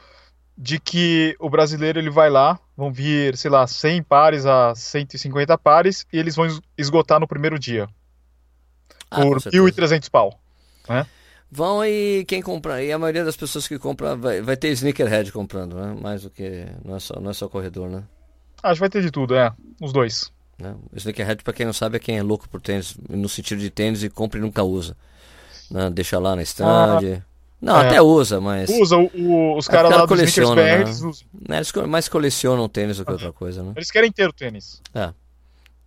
[0.57, 5.59] de que o brasileiro ele vai lá, vão vir, sei lá, 100 pares a 150
[5.59, 7.87] pares e eles vão es- esgotar no primeiro dia
[9.11, 9.62] ah, por certeza.
[9.62, 10.40] 1.300 pau.
[11.50, 15.30] Vão e quem compra, e a maioria das pessoas que compra vai, vai ter sneakerhead
[15.32, 15.96] comprando, né?
[16.00, 18.02] Mais do que, não é só, não é só corredor, né?
[18.62, 20.32] Acho que vai ter de tudo, é, os dois.
[20.59, 20.74] né?
[20.92, 23.70] O sneakerhead, pra quem não sabe, é quem é louco por tênis, no sentido de
[23.70, 24.96] tênis e compra e nunca usa.
[25.70, 25.88] Né?
[25.90, 27.22] Deixa lá na stand.
[27.61, 27.87] não, é.
[27.87, 28.68] até usa, mas.
[28.70, 30.80] Usa o- o- os É, caras cara lá dos Sneakers coleciona, BR, né?
[30.82, 31.26] eles, usam.
[31.48, 33.72] eles co- mais colecionam tênis do que outra coisa, né?
[33.76, 34.82] eles querem ter o tênis.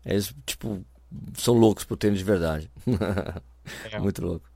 [0.06, 0.82] Eles, tipo,
[1.38, 2.72] são loucos por tênis de verdade.
[3.91, 4.00] É.
[4.00, 4.49] Muito louco.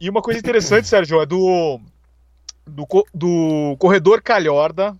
[0.00, 1.80] E uma coisa interessante, Sérgio, é do,
[2.66, 4.94] do, do Corredor Calhorda,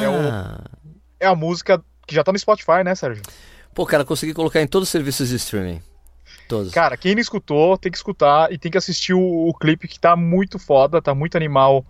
[0.00, 0.60] É o- Ah,
[1.18, 3.22] é a música que já tá no Spotify, né, Sérgio?
[3.74, 5.80] Pô, cara, consegui colocar em todos os serviços de streaming.
[6.48, 6.72] Todos.
[6.72, 9.98] Cara, quem não escutou, tem que escutar e tem que assistir o, o clipe que
[9.98, 11.84] tá muito foda, tá muito animal.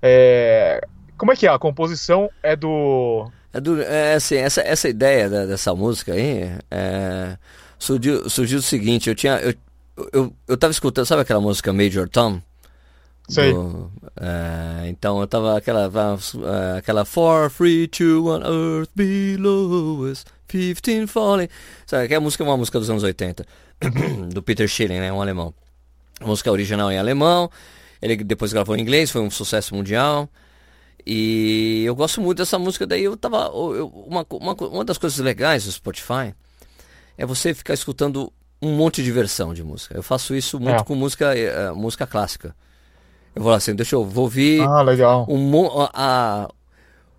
[0.00, 0.80] É,
[1.18, 1.50] Como é que é?
[1.50, 3.28] A composição é do.
[3.52, 7.36] É, do- é, assim, essa, essa ideia da- dessa música aí é,
[7.78, 9.34] surgiu, surgiu o seguinte, eu tinha.
[9.38, 9.54] Eu,
[10.12, 12.40] eu, eu tava escutando, sabe aquela música Major Tom?
[13.28, 13.52] Sei.
[13.54, 15.84] Do- é, então eu tava aquela.
[15.84, 21.48] é, aquela For free to on earth below us, 15 falling.
[21.86, 23.46] Sabe, aquela música é uma música dos anos 80,
[24.32, 25.12] do Peter Schilling, né?
[25.12, 25.54] Um alemão.
[26.20, 27.50] A música original em alemão,
[28.00, 30.28] ele depois gravou em inglês, foi um sucesso mundial.
[31.06, 33.46] E eu gosto muito dessa música, daí eu tava.
[33.52, 36.34] eu- uma, uma, uma das coisas legais do Spotify
[37.16, 38.32] é você ficar escutando
[38.64, 39.94] um monte de versão de música.
[39.96, 40.84] Eu faço isso muito É.
[40.84, 42.54] com música, eh, música clássica.
[43.34, 45.26] Eu vou lá assim, deixa eu vou ouvir Ah, legal.
[45.28, 46.48] um, a, a-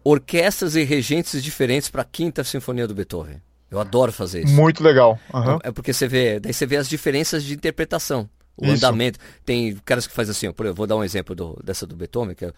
[0.03, 3.41] orquestras e regentes diferentes para a quinta sinfonia do Beethoven.
[3.71, 4.53] Eu adoro fazer isso.
[4.53, 5.19] Muito legal.
[5.33, 5.59] Aham.
[5.63, 8.73] É porque você vê, daí você vê as diferenças de interpretação, o Isso.
[8.75, 9.19] andamento.
[9.43, 12.35] Tem caras que fazem assim, por exemplo, vou dar um exemplo do- dessa do Beethoven,
[12.35, 12.53] que é,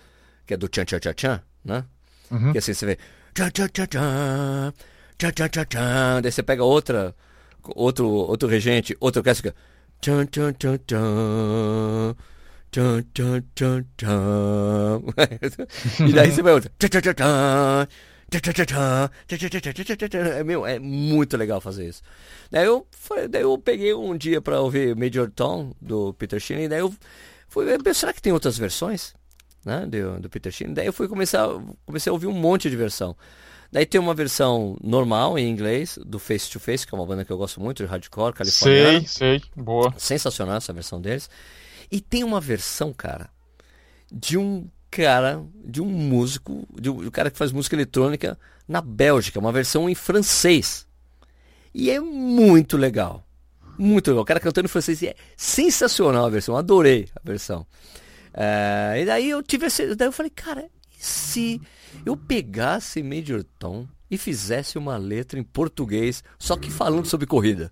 [0.45, 1.83] que é do tchan tchan tchan tchan, né?
[2.29, 2.51] Uhum.
[2.51, 2.97] Que assim você vê
[3.33, 4.73] tchan tchan tchan tchan,
[5.17, 7.15] tchan tchan tchan tchan, daí você pega outra,
[7.75, 9.53] outro, outro regente, outra orquestra.
[10.01, 12.15] Tchan, tchan, tchan, tchan.
[12.71, 15.03] Tchan, tchan, tchan, tchan.
[16.07, 16.69] e daí você vai outro.
[16.77, 17.13] Tchan, tchan, tchan,
[20.09, 20.43] tchan.
[20.43, 22.03] Meu, é muito legal fazer isso.
[22.51, 22.85] Daí eu,
[23.29, 26.93] daí eu peguei um dia para ouvir Major Tom do Peter Sheen, daí eu
[27.47, 29.13] fui ver, será que tem outras versões
[29.65, 30.73] né, do, do Peter Sheen?
[30.73, 31.47] Daí eu fui começar,
[31.85, 33.15] comecei a ouvir um monte de versão.
[33.71, 37.25] Daí tem uma versão normal em inglês, do Face to Face, que é uma banda
[37.25, 38.99] que eu gosto muito, de hardcore, californiana.
[39.01, 39.93] Sei, sei, boa.
[39.97, 41.29] Sensacional essa versão deles.
[41.91, 43.29] E tem uma versão, cara,
[44.11, 48.37] de um cara, de um músico, de um, de um cara que faz música eletrônica
[48.67, 50.87] na Bélgica, uma versão em francês.
[51.73, 53.23] E é muito legal.
[53.77, 54.23] Muito legal.
[54.23, 55.01] O cara cantando em francês.
[55.01, 56.57] E é sensacional a versão.
[56.57, 57.67] Adorei a versão.
[58.33, 59.95] É, e daí eu tive esse.
[59.95, 61.61] Daí eu falei, cara, e se
[62.05, 67.71] eu pegasse Major Tom e fizesse uma letra em português, só que falando sobre corrida?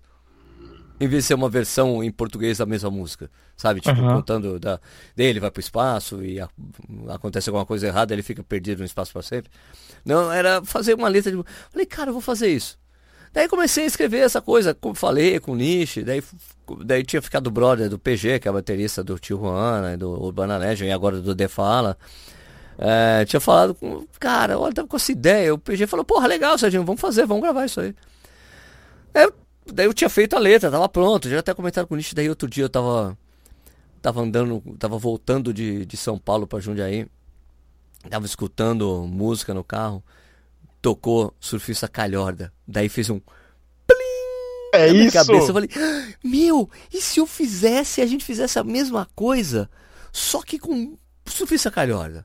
[0.98, 3.80] Em vez de ser uma versão em português da mesma música, sabe?
[3.82, 4.14] Tipo, Uhum.
[4.16, 4.80] contando da,
[5.14, 6.48] dele, vai pro espaço e a-
[7.08, 9.50] acontece alguma coisa errada, ele fica perdido no espaço para sempre.
[10.04, 11.42] Não, era fazer uma letra de.
[11.70, 12.78] Falei, cara, eu vou fazer isso.
[13.30, 16.22] Daí comecei a escrever essa coisa, como falei com o Nishi, daí,
[16.82, 20.56] daí tinha ficado o brother do PG, que é a baterista do Tijuana, do Urbana
[20.56, 21.98] Legend, e agora do Defala.
[22.78, 24.06] É, tinha falado com.
[24.20, 25.54] Cara, olha, tava com essa ideia.
[25.54, 27.94] O PG falou, porra, legal, Serginho, vamos fazer, vamos gravar isso aí.
[29.12, 29.34] Daí eu,
[29.72, 32.28] daí eu tinha feito a letra, tava pronto, já até comentaram com o Nishi, daí
[32.28, 33.16] outro dia eu tava.
[34.02, 37.06] Tava andando, tava voltando de, de São Paulo pra Jundiaí.
[38.08, 40.04] Tava escutando música no carro.
[40.80, 42.52] Tocou Surfista Calhorda.
[42.68, 43.20] Daí fez um
[44.74, 45.12] É isso.
[45.12, 45.48] cabeça.
[45.50, 49.68] Eu falei, "Ah, meu, e se eu fizesse, a gente fizesse a mesma coisa,
[50.12, 52.24] só que com Surfista Calhorda?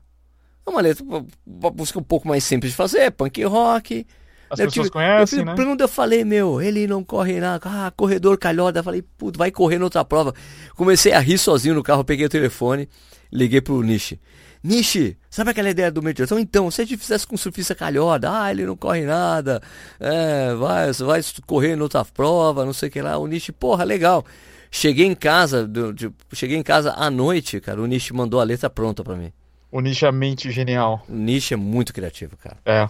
[0.66, 4.06] É uma letra, uma, música um pouco mais simples de fazer, punk rock.
[4.48, 5.54] As Eu pessoas tive- conhecem, eu, né?
[5.56, 9.50] Quando eu falei, meu, ele não corre nada, ah, corredor calhorda, eu falei, puto, vai
[9.50, 10.34] correr noutra prova.
[10.76, 12.88] Comecei a rir sozinho no carro, peguei o telefone,
[13.32, 14.20] liguei pro Nishi.
[14.62, 16.38] Nishi, sabe aquela ideia do meditação?
[16.38, 19.60] Então, se a gente fizesse com surfista calhorda, ah, ele não corre nada,
[19.98, 23.16] é, vai, vai correr noutra prova, não sei o que lá.
[23.18, 24.24] O Nishi, porra, legal.
[24.70, 28.44] Cheguei em casa, do- de- cheguei em casa à noite, cara, o Nishi mandou a
[28.44, 29.32] letra pronta pra mim.
[29.72, 31.02] O Nish é mente genial.
[31.08, 32.58] O Nishi é muito criativo, cara.
[32.64, 32.88] É.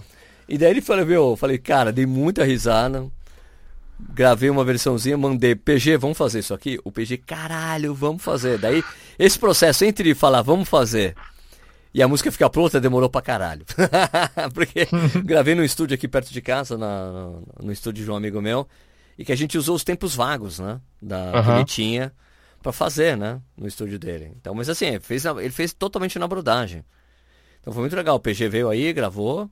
[0.49, 3.07] E daí ele falou, meu, eu falei, cara, dei muita risada.
[4.15, 6.79] Gravei uma versãozinha, mandei, PG, vamos fazer isso aqui?
[6.83, 8.59] O PG, caralho, vamos fazer.
[8.59, 8.83] Daí,
[9.17, 11.15] esse processo entre falar, vamos fazer,
[11.95, 13.65] e a música ficar pronta, demorou pra caralho.
[14.55, 14.89] Porque
[15.25, 18.67] gravei num estúdio aqui perto de casa, na, no, no estúdio de um amigo meu,
[19.19, 20.81] e que a gente usou os tempos vagos, né?
[21.01, 21.57] Da, Que Aham.
[21.57, 22.13] ele tinha
[22.63, 23.41] pra fazer, né?
[23.57, 24.33] No estúdio dele.
[24.37, 26.85] Então, mas assim, ele fez, ele fez totalmente na brodagem.
[27.61, 28.17] Então foi muito legal.
[28.17, 29.51] O PG veio aí, gravou.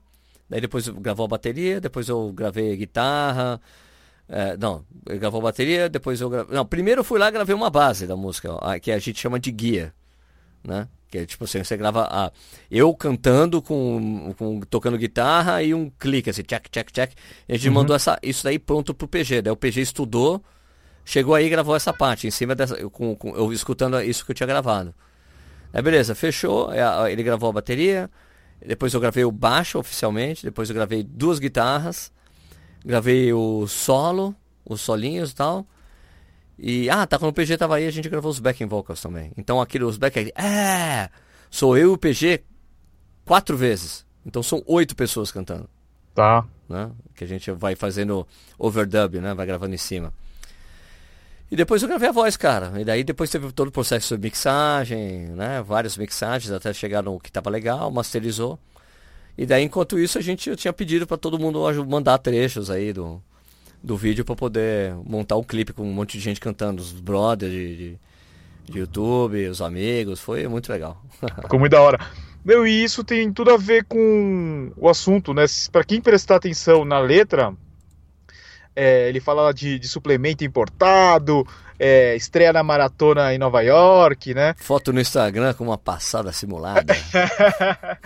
[0.49, 3.61] Daí depois gravou a bateria, depois eu gravei a guitarra.
[4.27, 6.55] É, não, ele gravou a bateria, depois eu gravei.
[6.55, 9.19] Não, primeiro eu fui lá e gravei uma base da música, ó, que a gente
[9.19, 9.93] chama de guia.
[10.63, 10.87] Né?
[11.09, 12.31] Que é tipo assim, você grava a,
[12.69, 17.11] eu cantando com, com tocando guitarra e um clique assim, check, check, check.
[17.47, 19.41] E a gente mandou essa, isso daí pronto pro PG.
[19.41, 20.41] Daí o PG estudou,
[21.05, 24.25] chegou aí e gravou essa parte, em cima dessa, eu, com, com- eu escutando isso
[24.25, 24.93] que eu tinha gravado.
[25.73, 26.71] Aí beleza, fechou.
[26.73, 28.09] é, Ele gravou a bateria.
[28.65, 30.43] Depois eu gravei o baixo oficialmente.
[30.43, 32.11] Depois eu gravei duas guitarras.
[32.85, 34.35] Gravei o solo,
[34.65, 35.65] os solinhos e tal.
[36.59, 39.31] E, ah, tá, quando o PG tava aí, a gente gravou os backing vocals também.
[39.37, 41.09] Então aquele, os backing, é,
[41.49, 42.43] sou eu e o PG
[43.25, 44.05] quatro vezes.
[44.25, 45.67] Então são oito pessoas cantando,
[46.13, 46.45] Tá.
[46.69, 46.91] né?
[47.15, 48.27] Que a gente vai fazendo
[48.59, 49.33] overdub, né?
[49.33, 50.13] Vai gravando em cima.
[51.51, 52.79] E depois eu gravei a voz, cara.
[52.79, 55.61] E daí depois teve todo o processo de mixagem, né?
[55.61, 58.57] Várias mixagens até chegar no que tava legal, masterizou.
[59.37, 62.93] E daí, enquanto isso, a gente eu tinha pedido para todo mundo mandar trechos aí
[62.93, 63.21] do,
[63.83, 67.51] do vídeo para poder montar um clipe com um monte de gente cantando, os brothers
[67.51, 67.99] de, de,
[68.69, 70.21] de YouTube, os amigos.
[70.21, 71.03] Foi muito legal.
[71.41, 71.99] Ficou muito da hora.
[72.45, 75.43] Meu, e isso tem tudo a ver com o assunto, né?
[75.69, 77.53] Pra quem prestar atenção na letra,
[78.75, 81.45] é, ele fala de, de suplemento importado,
[81.79, 84.53] é, estreia na maratona em Nova York, né?
[84.57, 86.93] Foto no Instagram com uma passada simulada.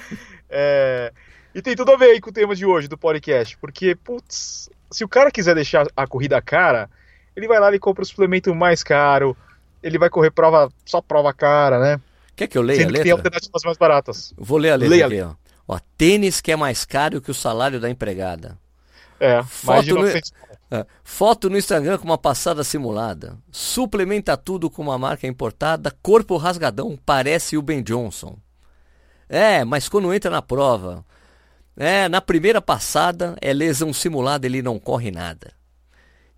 [0.49, 1.11] É,
[1.53, 4.69] e tem tudo a ver aí com o tema de hoje do podcast, porque, putz,
[4.91, 6.89] se o cara quiser deixar a corrida cara,
[7.35, 9.35] ele vai lá e compra o suplemento mais caro,
[9.81, 11.99] ele vai correr prova, só prova cara, né?
[12.35, 13.17] Quer que eu leia a Sendo tem letra?
[13.17, 14.33] alternativas mais baratas.
[14.37, 15.75] Vou ler a letra Leia a aqui, ó.
[15.75, 15.79] ó.
[15.97, 18.57] Tênis que é mais caro que o salário da empregada.
[19.19, 20.21] É, mais de Foto no-
[20.75, 23.37] 900 É, Foto no Instagram com uma passada simulada.
[23.51, 25.95] Suplementa tudo com uma marca importada.
[26.01, 28.37] Corpo rasgadão, parece o Ben Johnson.
[29.29, 31.05] É, mas quando entra na prova,
[31.75, 35.53] é, na primeira passada é lesão simulada, ele não corre nada.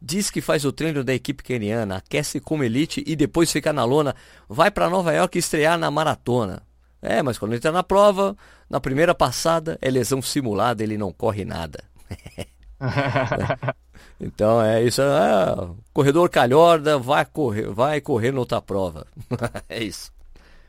[0.02, 3.84] Diz que faz o treino da equipe keniana, aquece como elite e depois fica na
[3.84, 4.16] lona.
[4.48, 6.62] Vai para Nova York estrear na maratona.
[7.02, 8.36] É, mas quando entra na prova,
[8.70, 11.84] na primeira passada é lesão simulada, ele não corre nada.
[14.20, 15.02] Então é isso.
[15.02, 19.06] É, corredor calhorda vai correr, vai correr noutra prova.
[19.70, 20.12] é isso.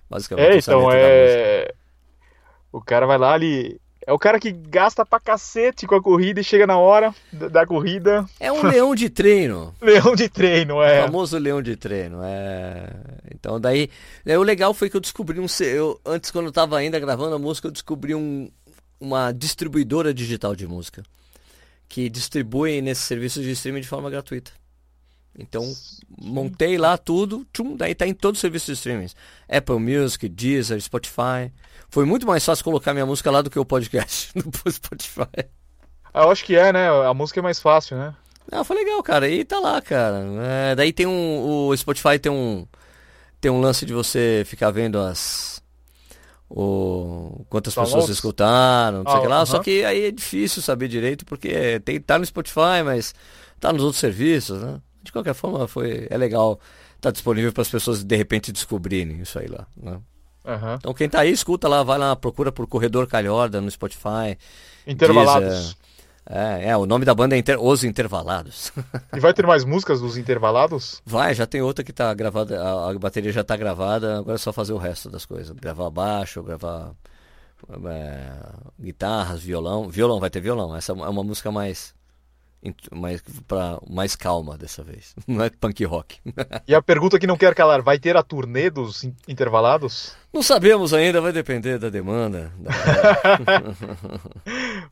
[0.08, 0.46] Basicamente.
[0.46, 1.72] É, essa então, é...
[2.72, 3.80] O cara vai lá, ele.
[4.06, 7.48] É o cara que gasta pra cacete com a corrida e chega na hora da,
[7.48, 8.24] da corrida.
[8.40, 9.74] É um leão de treino.
[9.82, 11.02] Leão de treino, O é.
[11.02, 12.20] famoso leão de treino.
[12.22, 12.90] É...
[13.34, 13.90] Então daí.
[14.24, 15.46] é, o legal foi que eu descobri um.
[15.60, 18.50] Eu, antes, quando eu tava ainda gravando a música, eu descobri um,
[18.98, 21.02] uma distribuidora digital de música.
[21.88, 24.50] Que distribui nesses serviços de streaming de forma gratuita.
[25.38, 25.72] Então,
[26.20, 29.08] montei lá tudo, tchum, daí tá em todos os serviços de streaming.
[29.48, 31.52] Apple Music, Deezer, Spotify.
[31.88, 35.48] Foi muito mais fácil colocar minha música lá do que o podcast no Spotify.
[36.12, 36.88] Ah, Eu acho que é, né?
[36.88, 38.14] A música é mais fácil, né?
[38.50, 39.28] Não, foi legal, cara.
[39.28, 40.24] E tá lá, cara.
[40.42, 41.68] É, daí tem um.
[41.68, 42.66] O Spotify tem um.
[43.40, 45.62] Tem um lance de você ficar vendo as.
[46.50, 48.16] O, quantas pessoas Downloads?
[48.16, 49.46] escutaram, não sei o Ah, que lá.
[49.46, 53.14] Só que aí é difícil saber direito, porque tem, tá no Spotify, mas
[53.60, 54.80] tá nos outros serviços, né?
[55.02, 56.58] De qualquer forma, foi, é legal
[57.00, 60.00] tá disponível para as pessoas de repente descobrirem isso aí lá, né?
[60.44, 60.76] Aham.
[60.78, 64.36] Então quem tá aí, escuta lá, vai lá, procura por Corredor Calhorda no Spotify.
[64.86, 65.76] Intervalados.
[65.76, 65.87] É,
[66.30, 68.70] é, o nome da banda é Inter- Os Intervalados.
[69.16, 71.00] E vai ter mais músicas dos intervalados?
[71.04, 74.38] Vai, já tem outra que tá gravada, a, a bateria já tá gravada, agora é
[74.38, 75.50] só fazer o resto das coisas.
[75.56, 76.92] Gravar baixo, gravar
[77.86, 78.30] é,
[78.78, 79.88] guitarras, violão.
[79.88, 80.76] Violão, vai ter violão.
[80.76, 81.94] Essa é uma música mais.
[82.92, 85.14] Mais, pra, mais calma dessa vez.
[85.28, 86.18] Não é punk rock.
[86.66, 90.14] E a pergunta que não quer calar, vai ter a turnê dos in- intervalados?
[90.32, 92.52] Não sabemos ainda, vai depender da demanda.
[92.58, 92.72] da-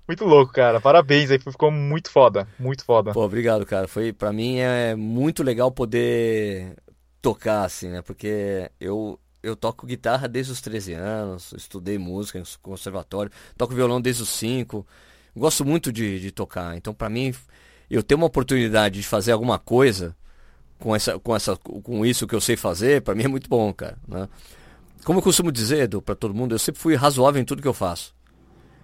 [0.06, 0.80] Muito louco, cara.
[0.80, 2.46] Parabéns aí, ficou muito foda.
[2.58, 3.12] Muito foda.
[3.12, 3.88] Pô, obrigado, cara.
[3.88, 6.76] Foi, pra mim é muito legal poder
[7.20, 8.02] tocar, assim, né?
[8.02, 14.00] Porque eu, eu toco guitarra desde os 13 anos, estudei música em conservatório, toco violão
[14.00, 14.86] desde os 5.
[15.36, 16.76] Gosto muito de, de tocar.
[16.76, 17.34] Então, pra mim,
[17.90, 20.16] eu ter uma oportunidade de fazer alguma coisa
[20.78, 23.72] com, essa, com, essa, com isso que eu sei fazer, pra mim é muito bom,
[23.72, 24.28] cara, né?
[25.04, 27.68] Como eu costumo dizer, Edu, pra todo mundo, eu sempre fui razoável em tudo que
[27.68, 28.14] eu faço.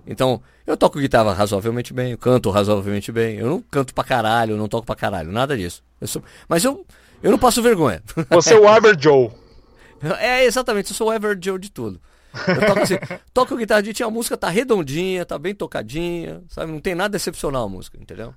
[0.07, 3.37] Então, eu toco guitarra razoavelmente bem, eu canto razoavelmente bem.
[3.39, 5.83] Eu não canto pra caralho, eu não toco pra caralho, nada disso.
[6.01, 6.85] Eu sou- Mas eu,
[7.23, 8.03] eu não passo vergonha.
[8.31, 9.31] Você é o Aver Joe.
[10.19, 12.01] É, exatamente, eu sou o Ever Joe de tudo.
[12.49, 12.95] Eu toco assim,
[13.33, 16.73] toco guitarra de a música tá redondinha, tá bem tocadinha, sabe?
[16.73, 18.35] Não tem nada excepcional a música, entendeu?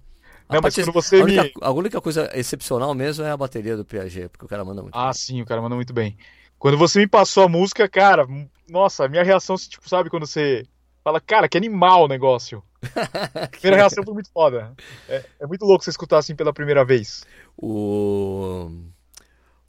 [0.47, 3.83] A Não, parte- a, única, me- a única coisa excepcional mesmo é a bateria do
[3.85, 4.95] Piaget, porque o cara manda muito.
[4.95, 6.17] Ah, sim, o cara manda muito bem.
[6.59, 8.27] Quando você me passou a música, cara,
[8.69, 10.65] nossa, a minha reação, tipo, sabe quando você
[11.03, 12.63] fala, cara, que animal o negócio.
[13.33, 14.73] A primeira reação foi muito foda.
[15.09, 17.25] É, é muito louco você escutar assim pela primeira vez.
[17.57, 18.69] O,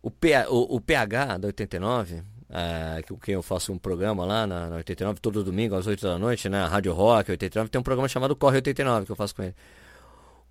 [0.02, 4.24] o, P- o, o PH da 89, é, que com quem eu faço um programa
[4.24, 6.64] lá na, na 89, todo domingo às 8 da noite, né?
[6.66, 9.54] Rádio Rock 89, tem um programa chamado Corre 89 que eu faço com ele.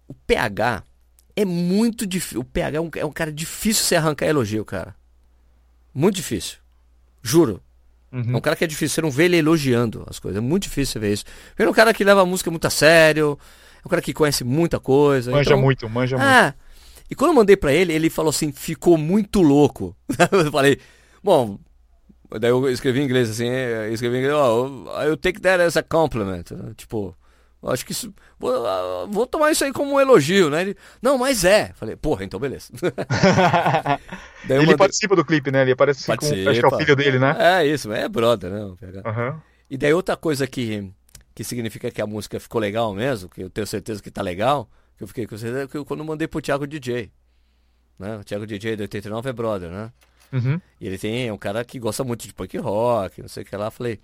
[0.07, 0.83] O PH
[1.35, 2.41] é muito difícil.
[2.41, 4.95] O PH é um, é um cara difícil você arrancar elogio, cara.
[5.93, 6.57] Muito difícil.
[7.23, 7.61] Juro.
[8.11, 8.37] É Uhum.
[8.37, 10.37] um cara que é difícil, você não vê ele elogiando as coisas.
[10.37, 11.25] É muito difícil você ver isso.
[11.57, 13.37] Ele é um cara que leva a música muito a sério,
[13.83, 15.31] é um cara que conhece muita coisa.
[15.31, 16.25] Manja então- muito, manja muito.
[16.29, 16.53] ah,
[17.09, 19.93] e quando eu mandei pra ele, ele falou assim, ficou muito louco.
[20.31, 20.79] eu falei,
[21.21, 21.57] bom,
[22.39, 25.77] daí eu escrevi em inglês assim, eu escrevi em inglês, oh, eu take that as
[25.77, 26.43] a compliment.
[26.75, 27.15] Tipo,
[27.63, 30.61] eu acho que isso, vou, vou tomar isso aí como um elogio, né?
[30.61, 31.71] Ele, não, mas é.
[31.75, 32.71] Falei, porra, então beleza.
[34.47, 35.61] Ele mandei- participa do clipe, né?
[35.63, 36.77] Ele aparece com, acho que é o Participa.
[36.77, 37.35] filho dele, né?
[37.39, 38.75] É isso, é brother, né?
[39.05, 39.41] Aham.
[39.69, 40.91] E daí outra coisa que,
[41.33, 44.69] que significa que a música ficou legal mesmo, que eu tenho certeza que tá legal,
[44.97, 47.11] que eu fiquei com certeza, que eu, quando eu mandei pro Thiago DJ.
[47.97, 48.17] Né?
[48.17, 49.91] O Thiago DJ do 89 é brother, né?
[50.31, 50.59] Uhum.
[50.79, 53.55] E ele tem, um cara que gosta muito de punk rock, não sei o que
[53.55, 53.71] lá.
[53.71, 53.99] Falei,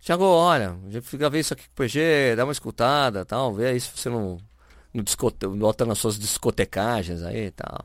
[0.00, 3.80] Thiago, olha, já gravei isso aqui com o PG, dá uma escutada tal, vê aí
[3.80, 4.38] se você não,
[4.94, 5.36] não discote,
[5.86, 7.84] nas suas discotecagens aí e tal.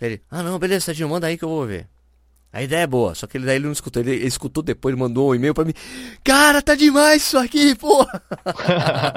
[0.00, 1.86] Ele, ah não, beleza, Tadinho, manda aí que eu vou ver.
[2.50, 4.94] A ideia é boa, só que ele, daí ele não escutou, ele, ele escutou depois,
[4.94, 5.74] ele mandou um e-mail pra mim.
[6.24, 8.22] Cara, tá demais isso aqui, porra!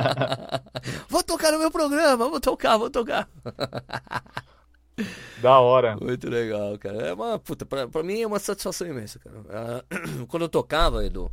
[1.07, 3.29] vou tocar no meu programa, vou tocar, vou tocar.
[5.41, 5.97] Da hora.
[5.99, 6.97] Muito legal, cara.
[7.07, 9.37] É uma, puta, pra, pra mim é uma satisfação imensa, cara.
[9.49, 9.83] Ah,
[10.27, 11.31] quando eu tocava, Edu,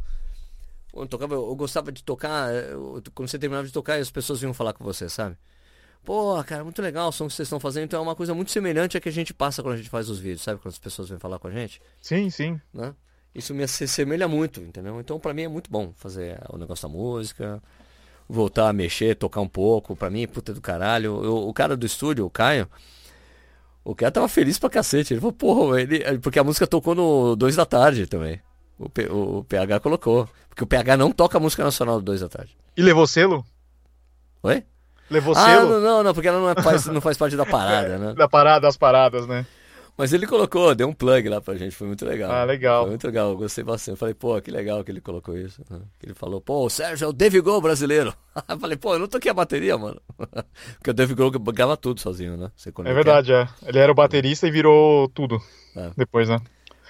[0.92, 4.40] quando eu tocava, eu, gostava de tocar, eu- quando você terminava de tocar, as pessoas
[4.40, 5.36] vinham falar com você, sabe?
[6.04, 8.50] Pô, cara, muito legal o som que vocês estão fazendo, então é uma coisa muito
[8.50, 10.58] semelhante à que a gente passa quando a gente faz os vídeos, sabe?
[10.60, 12.58] Quando as pessoas vêm falar com a gente, Sim, sim.
[12.72, 12.94] né?
[13.34, 14.98] Isso me se assemelha muito, entendeu?
[15.00, 17.62] Então pra mim é muito bom fazer o negócio da música,
[18.26, 21.22] voltar a mexer, tocar um pouco, pra mim, puta do caralho.
[21.22, 22.66] Eu- o cara do estúdio, o Caio,
[23.90, 25.14] o cara tava feliz pra cacete.
[25.14, 26.18] Ele falou, porra, ele...
[26.18, 28.40] porque a música tocou no 2 da tarde também.
[28.78, 30.28] O, P- o PH colocou.
[30.48, 32.56] Porque o PH não toca música nacional do 2 da tarde.
[32.76, 33.44] E levou selo?
[34.42, 34.62] Oi?
[35.10, 35.70] Levou Ah, selo?
[35.70, 38.12] não, não, não, porque ela não, é, faz, não faz parte da parada, né?
[38.14, 39.46] Da parada, das paradas, né?
[39.98, 42.30] Mas ele colocou, deu um plug lá pra gente, foi muito legal.
[42.30, 42.82] Ah, legal.
[42.82, 43.90] Foi muito legal, eu gostei bastante.
[43.90, 45.60] Eu falei, pô, que legal que ele colocou isso.
[46.00, 48.14] Ele falou, pô, o Sérgio é o Dave Grohl brasileiro.
[48.48, 50.00] Eu falei, pô, eu não toquei a bateria, mano.
[50.78, 52.52] Porque o Dave Grohl grava tudo sozinho, né?
[52.54, 53.48] Você É verdade, é.
[53.66, 55.42] Ele era o baterista e virou tudo
[55.76, 55.90] É.
[55.96, 56.38] depois, né?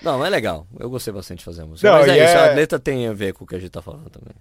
[0.03, 0.67] Não, é legal.
[0.79, 1.91] Eu gostei bastante de fazer a música.
[1.91, 3.71] Não, Mas é isso, é- a letra tem a ver com o que a gente
[3.71, 4.35] tá falando também.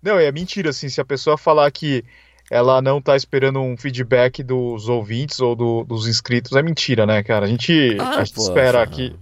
[0.00, 2.04] Não, é mentira, assim, se a pessoa falar que
[2.52, 7.22] ela não tá esperando um feedback dos ouvintes ou do- dos inscritos, é mentira, né,
[7.22, 7.46] cara?
[7.46, 8.48] A gente, Ah, a gente poxa.
[8.48, 9.16] espera que,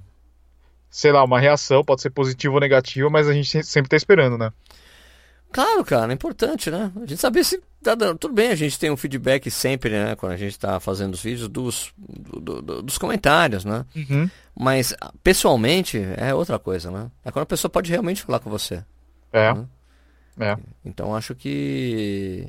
[0.91, 3.97] sei lá, uma reação, pode ser positiva ou negativa, mas a gente se- sempre tá
[3.97, 4.51] esperando, né?
[5.53, 6.93] Claro, cara, é importante, né?
[6.97, 8.19] A gente saber se tá dando.
[8.19, 10.15] Tudo bem, a gente tem um feedback sempre, né?
[10.17, 13.85] Quando a gente tá fazendo os vídeos dos, do- do- dos comentários, né?
[13.97, 14.31] Uhum.
[14.59, 17.11] Mas ah, pessoalmente é outra coisa, né?
[17.25, 18.85] É quando a pessoa pode realmente falar com você.
[19.33, 19.53] É.
[19.53, 19.67] Uhum.
[20.39, 20.57] É.
[20.85, 22.47] Então acho que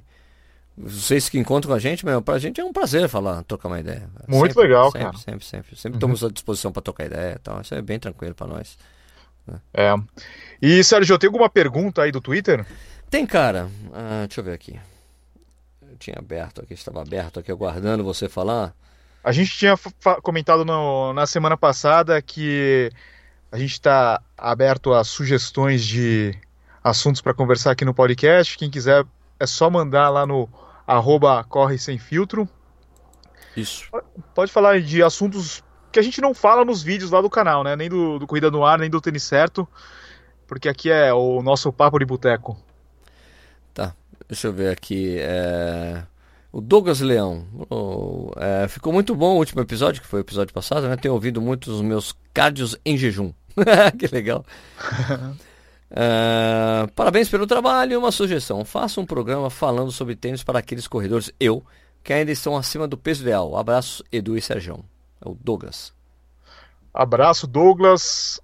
[0.84, 3.80] vocês que encontram com a gente, meu, pra gente é um prazer falar, trocar uma
[3.80, 4.10] ideia.
[4.28, 5.18] Muito Sempre, legal, sempre, cara.
[5.18, 5.90] Sempre, sempre, sempre.
[5.92, 5.96] Uhum.
[6.14, 8.78] estamos à disposição para trocar ideia, então isso é bem tranquilo para nós.
[9.74, 9.94] É.
[10.62, 12.66] E, Sérgio, tem alguma pergunta aí do Twitter?
[13.10, 13.70] Tem, cara.
[13.94, 14.80] ah, deixa eu ver aqui.
[15.82, 18.74] Eu tinha aberto aqui, estava aberto aqui, aguardando você falar.
[19.24, 19.76] A gente tinha
[20.24, 22.90] comentado no- na semana passada que
[23.52, 26.34] a gente está aberto a sugestões de
[26.84, 28.58] assuntos para conversar aqui no podcast.
[28.58, 29.06] Quem quiser
[29.40, 30.48] é só mandar lá no
[30.96, 32.48] arroba corre sem filtro.
[33.56, 33.86] Isso.
[34.34, 37.76] Pode falar de assuntos que a gente não fala nos vídeos lá do canal, né?
[37.76, 39.68] Nem do, do Corrida no Ar, nem do Tênis Certo,
[40.48, 42.58] porque aqui é o nosso papo de boteco.
[43.74, 43.94] Tá.
[44.28, 45.18] Deixa eu ver aqui.
[45.20, 46.04] é,
[46.52, 47.46] O Douglas Leão.
[47.70, 50.96] o- é, Ficou muito bom o último episódio, que foi o episódio passado, né?
[50.96, 53.34] Tenho ouvido muito os meus cardios em jejum.
[54.00, 54.46] que legal.
[55.94, 58.64] É, Parabéns pelo trabalho uma sugestão.
[58.64, 61.64] Faça um programa falando sobre tênis para aqueles corredores, eu,
[62.04, 63.58] que ainda estão acima do peso ideal.
[63.58, 64.84] Abraço, Edu e Sérgio.
[65.24, 65.94] É o Douglas.
[66.94, 68.40] Abraço, Douglas.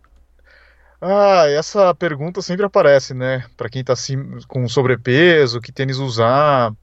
[1.00, 3.46] Ah, essa pergunta sempre aparece, né?
[3.56, 4.18] Para quem tá assim,
[4.48, 6.74] com sobrepeso, que tênis usar.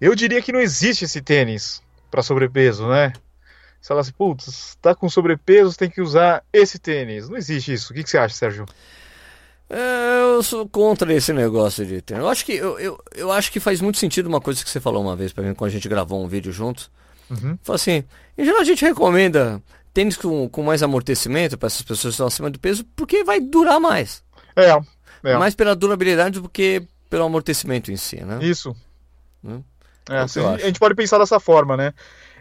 [0.00, 3.12] Eu diria que não existe esse tênis para sobrepeso, né?
[3.80, 7.28] Se ela assim, putz, tá com sobrepeso, tem que usar esse tênis.
[7.28, 7.92] Não existe isso.
[7.92, 8.66] O que que você acha, Sérgio?
[9.70, 12.22] É, eu sou contra esse negócio de tênis.
[12.22, 14.80] Eu acho que eu, eu, eu acho que faz muito sentido uma coisa que você
[14.80, 16.90] falou uma vez para mim quando a gente gravou um vídeo juntos.
[17.30, 17.58] Uhum.
[17.62, 18.02] Falou assim,
[18.36, 19.62] em geral a gente recomenda
[19.92, 23.40] tênis com, com mais amortecimento para essas pessoas que estão acima do peso, porque vai
[23.40, 24.22] durar mais.
[24.56, 24.70] É,
[25.22, 25.36] é.
[25.36, 28.38] Mais pela durabilidade do que pelo amortecimento em si, né?
[28.40, 28.74] Isso.
[29.44, 29.62] Hum.
[30.08, 31.92] É, É assim, a gente pode pensar dessa forma, né?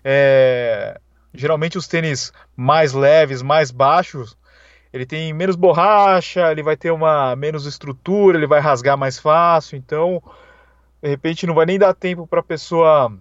[0.04, 1.00] É,
[1.34, 4.38] geralmente os tênis mais leves, mais baixos,
[4.94, 9.78] ele tem menos borracha, ele vai ter uma menos estrutura, ele vai rasgar mais fácil,
[9.78, 10.22] então
[11.02, 13.12] de repente não vai nem dar tempo para a pessoa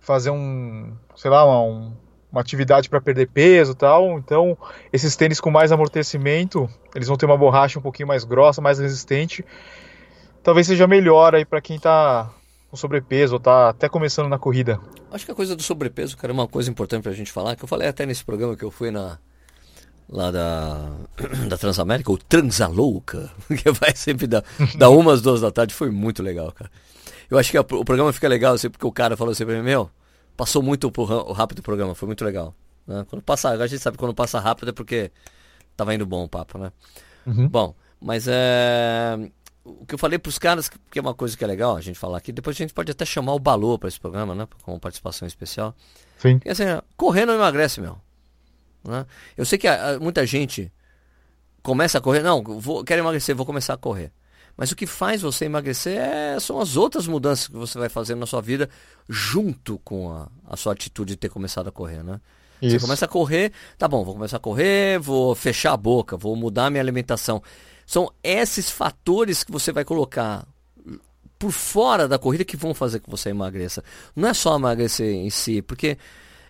[0.00, 1.92] fazer um, sei lá, uma, um-
[2.30, 4.18] uma atividade para perder peso, tal.
[4.18, 4.56] Então
[4.92, 8.78] esses tênis com mais amortecimento, eles vão ter uma borracha um pouquinho mais grossa, mais
[8.78, 9.44] resistente.
[10.42, 12.30] Talvez seja melhor aí para quem tá
[12.70, 14.80] com sobrepeso ou tá até começando na corrida.
[15.10, 17.62] Acho que a coisa do sobrepeso, cara, é uma coisa importante pra gente falar, que
[17.62, 19.18] eu falei até nesse programa que eu fui na
[20.12, 20.90] lá da,
[21.48, 24.44] da Transamérica, ou Transalouca, que vai sempre dar,
[24.76, 26.70] dar umas, duas da tarde, foi muito legal, cara.
[27.30, 29.54] Eu acho que a- o programa fica legal, assim, porque o cara falou assim pra
[29.56, 29.90] mim, meu,
[30.36, 30.92] passou muito
[31.34, 32.54] rápido o programa, foi muito legal.
[32.86, 33.04] né?
[33.08, 35.10] Quando passa, a gente sabe que quando passa rápido é porque
[35.76, 36.70] tava indo bom o papo, né?
[37.26, 37.48] Uhum.
[37.48, 39.18] Bom, mas é.
[39.64, 41.96] O que eu falei pros caras, que é uma coisa que é legal a gente
[41.98, 44.46] falar aqui, depois a gente pode até chamar o Balô pra esse programa, né?
[44.64, 45.72] Com participação especial.
[46.18, 46.40] Sim.
[46.44, 46.64] E assim,
[46.96, 47.96] correr não emagrece, meu.
[48.84, 49.06] Né?
[49.36, 50.72] Eu sei que ah, muita gente
[51.62, 54.12] começa a correr, não, vou, quero emagrecer, vou começar a correr.
[54.56, 58.18] Mas o que faz você emagrecer é- são as outras mudanças que você vai fazendo
[58.18, 58.68] na sua vida
[59.08, 62.20] junto com a, a sua atitude de ter começado a correr, né?
[62.60, 62.86] Você Isso.
[62.86, 66.70] começa a correr, tá bom, vou começar a correr, vou fechar a boca, vou mudar
[66.70, 67.42] minha alimentação.
[67.84, 70.46] São esses fatores que você vai colocar
[71.40, 73.82] por fora da corrida que vão fazer que você emagreça.
[74.14, 75.98] Não é só emagrecer em si, porque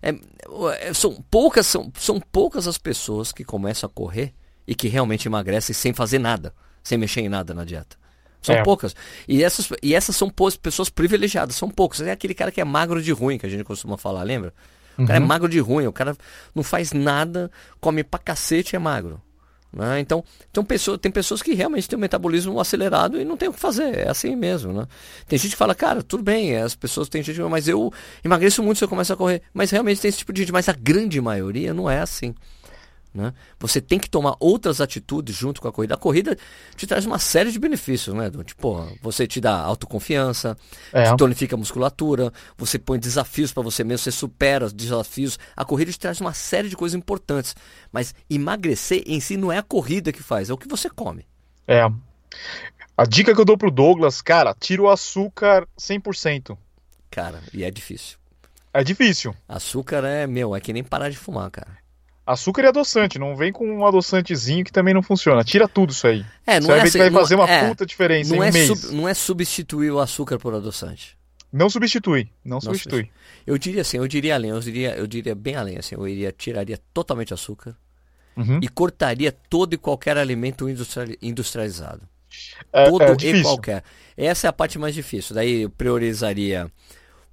[0.03, 4.35] é- é- são, poucas, são, são poucas as pessoas que começam a correr
[4.67, 7.97] e que realmente emagrecem sem fazer nada, sem mexer em nada na dieta.
[8.43, 8.63] São É.
[8.65, 8.95] poucas.
[9.29, 10.29] E essas, e essas são
[10.61, 12.01] pessoas privilegiadas, são poucos.
[12.01, 14.53] É aquele cara que é magro de ruim, que a gente costuma falar, lembra?
[14.99, 16.17] O cara é magro de ruim, o cara
[16.55, 17.51] não faz nada,
[17.81, 19.23] come pra cacete e é magro.
[19.73, 20.01] Né?
[20.01, 23.53] Então, então pessoa, tem pessoas que realmente têm um metabolismo acelerado e não tem o
[23.53, 24.73] que fazer, é assim mesmo.
[24.73, 24.87] Né?
[25.27, 27.93] Tem gente que fala, cara, tudo bem, as pessoas têm gente, mas eu
[28.23, 29.43] emagreço muito se eu começar a correr.
[29.55, 32.35] Mas realmente tem esse tipo de gente, mas a grande maioria não é assim.
[33.15, 33.35] Né?
[33.61, 35.95] Você tem que tomar outras atitudes junto com a corrida.
[35.95, 36.37] A corrida
[36.75, 38.31] te traz uma série de benefícios, né?
[38.45, 40.57] Tipo, você te dá autoconfiança,
[40.93, 41.05] é.
[41.05, 45.39] te tonifica a musculatura, você põe desafios para você mesmo, você supera os desafios.
[45.55, 47.55] A corrida te traz uma série de coisas importantes.
[47.93, 51.27] Mas emagrecer em si não é a corrida que faz, é o que você come.
[51.69, 51.83] É.
[52.97, 56.57] A dica que eu dou pro Douglas, cara, tira o açúcar 100%.
[57.11, 58.17] Cara, e é difícil.
[58.73, 59.35] É difícil.
[59.47, 61.82] Açúcar é, meu, é que nem parar de fumar, cara.
[62.25, 65.43] Açúcar e adoçante, não vem com um adoçantezinho que também não funciona.
[65.43, 66.25] Tira tudo isso aí.
[66.47, 68.45] É, não Você é vai, vai fazer não, uma é, puta diferença não em um
[68.45, 68.67] é mês.
[68.67, 71.17] Sub, não é substituir o açúcar por adoçante.
[71.53, 73.01] Não substitui, não, não substitui.
[73.01, 73.23] substitui.
[73.47, 76.33] Eu diria assim, eu diria além, eu diria, eu diria bem além, assim, eu iria
[76.33, 77.77] tiraria totalmente açúcar
[78.37, 78.61] uhum.
[78.63, 80.67] e cortaria todo e qualquer alimento
[81.21, 82.09] industrializado.
[82.73, 83.85] É, todo é e qualquer.
[84.17, 85.35] Essa é a parte mais difícil.
[85.35, 86.71] Daí eu priorizaria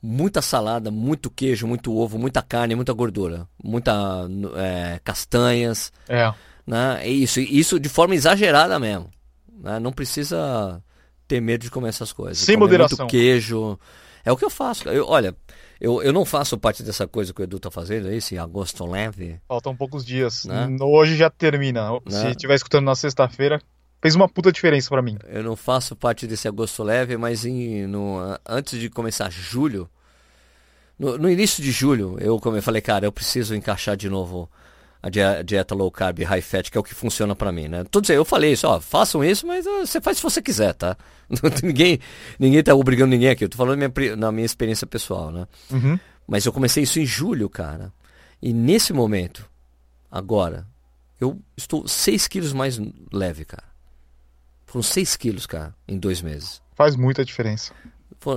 [0.02, 5.92] muita salada, muito queijo, muito ovo, muita carne, muita gordura, muita é, castanhas.
[6.08, 6.34] É.
[6.66, 7.08] Né?
[7.08, 9.10] Isso, isso de forma exagerada mesmo.
[9.62, 9.80] Né?
[9.80, 10.82] Não precisa
[11.28, 12.40] ter medo de comer essas coisas.
[12.40, 13.00] Sem comer moderação.
[13.00, 13.80] Muito queijo.
[14.24, 14.88] É o que eu faço.
[14.90, 15.36] Eu, olha,
[15.80, 18.86] eu, eu não faço parte dessa coisa que o Edu tá fazendo, é esse agosto
[18.86, 19.40] leve.
[19.48, 20.46] Faltam poucos dias.
[20.46, 20.68] Né?
[20.82, 21.92] Hoje já termina.
[21.92, 22.00] Né?
[22.10, 23.62] Se estiver escutando na sexta-feira,
[24.02, 25.18] fez uma puta diferença para mim.
[25.28, 29.90] Eu não faço parte desse agosto leve, mas em, no, antes de começar julho,
[30.98, 34.50] no, no início de julho, eu, como eu falei, cara, eu preciso encaixar de novo
[35.02, 37.86] a dieta low carb high fat, que é o que funciona para mim, né?
[37.90, 40.98] Todos eu falei isso, ó, façam isso, mas ó, você faz se você quiser, tá?
[41.64, 42.00] ninguém,
[42.38, 43.46] ninguém tá obrigando ninguém aqui.
[43.46, 45.48] Eu tô falando minha, na minha experiência pessoal, né?
[45.72, 45.98] Uhum.
[46.28, 47.94] Mas eu comecei isso em julho, cara.
[48.42, 49.50] E nesse momento,
[50.12, 50.68] agora,
[51.20, 52.80] eu estou 6 quilos mais
[53.12, 53.69] leve, cara.
[54.70, 56.62] Foram 6 quilos, cara, em dois meses.
[56.76, 57.74] Faz muita diferença.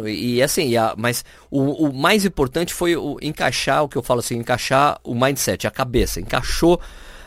[0.09, 4.03] E assim, e a, mas o, o, mais importante foi o encaixar, o que eu
[4.03, 6.21] falo assim, encaixar o mindset, a cabeça.
[6.21, 6.81] Encaixou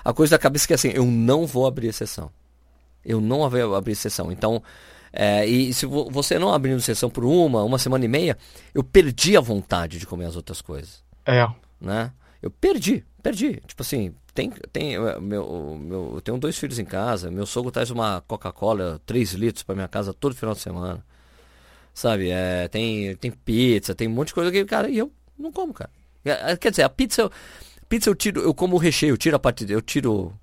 [0.04, 2.32] a coisa da cabeça que é assim, eu não vou abrir exceção.
[3.04, 4.32] Eu não vou abrir exceção.
[4.32, 4.64] Então,
[5.14, 8.36] é, e se você não abrindo exceção por uma, uma semana e meia,
[8.74, 11.04] eu perdi a vontade de comer as outras coisas.
[11.26, 11.48] É.
[11.80, 12.12] Né?
[12.42, 13.62] Eu perdi, perdi.
[13.68, 17.90] Tipo assim, tem, tem meu, meu, eu tenho dois filhos em casa, meu sogro traz
[17.90, 21.04] uma Coca-Cola 3 litros para minha casa todo final de semana.
[21.94, 22.30] Sabe?
[22.30, 25.10] É, tem, tem pizza, tem um monte de coisa que, cara, e eu
[25.40, 25.90] não como, cara.
[26.26, 27.32] É, é, quer dizer, a pizza,
[27.88, 30.34] pizza eu tiro, eu como o recheio, eu tiro a parte, eu tiro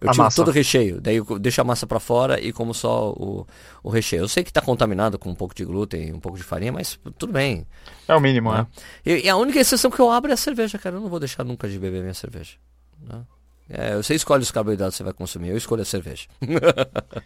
[0.00, 0.36] eu a tiro massa.
[0.36, 3.46] todo o recheio, daí eu deixo a massa para fora e como só o,
[3.82, 4.22] o recheio.
[4.22, 6.98] Eu sei que está contaminado com um pouco de glúten, um pouco de farinha, mas
[7.18, 7.66] tudo bem.
[8.08, 8.66] É o mínimo, né?
[9.04, 10.96] E, e, a única exceção que eu abro é a cerveja, cara.
[10.96, 12.56] Eu não vou deixar nunca de beber minha cerveja.
[12.98, 13.20] Né?
[13.68, 16.28] É, você escolhe os carboidratos que você vai consumir, eu escolho a cerveja.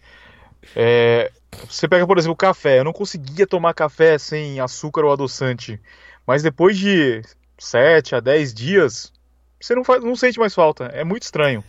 [0.74, 1.30] É,
[1.68, 2.80] você pega, por exemplo, o café.
[2.80, 5.80] Eu não conseguia tomar café sem açúcar ou adoçante.
[6.26, 7.22] Mas depois de
[7.58, 9.12] 7 a 10 dias,
[9.60, 10.86] você não, faz, não sente mais falta.
[10.86, 11.62] É muito estranho.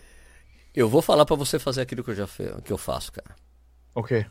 [0.73, 2.27] Eu vou falar para você fazer aquilo que eu já
[2.63, 3.35] que eu faço, cara.
[3.93, 4.23] O okay.
[4.23, 4.29] quê?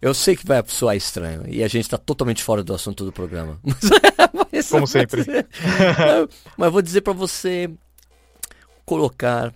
[0.00, 3.12] Eu sei que vai soar estranho e a gente está totalmente fora do assunto do
[3.12, 3.58] programa.
[4.52, 5.24] Mas, Como sempre.
[6.56, 7.70] mas vou dizer para você
[8.84, 9.52] colocar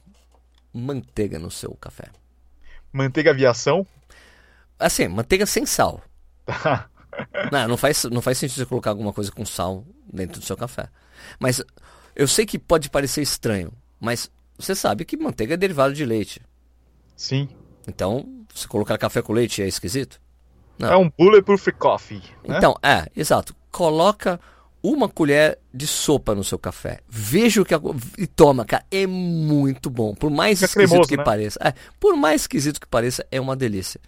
[0.72, 2.08] manteiga no seu café.
[2.92, 3.86] Manteiga aviação?
[4.78, 6.02] Assim, manteiga sem sal.
[7.52, 10.56] não, não, faz, não faz sentido você colocar alguma coisa com sal dentro do seu
[10.56, 10.88] café.
[11.38, 11.62] Mas
[12.14, 16.40] eu sei que pode parecer estranho, mas você sabe que manteiga é derivado de leite.
[17.16, 17.48] Sim.
[17.86, 20.20] Então, se colocar café com leite é esquisito?
[20.78, 20.92] Não.
[20.92, 22.22] É um bulletproof coffee.
[22.46, 22.56] Né?
[22.56, 23.54] Então, é, exato.
[23.70, 24.40] Coloca
[24.92, 27.00] uma colher de sopa no seu café.
[27.08, 27.74] Veja o que
[28.16, 30.14] e toma, cara, é muito bom.
[30.14, 31.24] Por mais Fica esquisito cremoso, que né?
[31.24, 34.00] pareça, é, por mais esquisito que pareça, é uma delícia.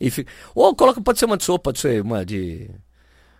[0.00, 0.30] E fica...
[0.54, 2.70] Ou coloca, pode ser uma de sopa, pode ser uma de.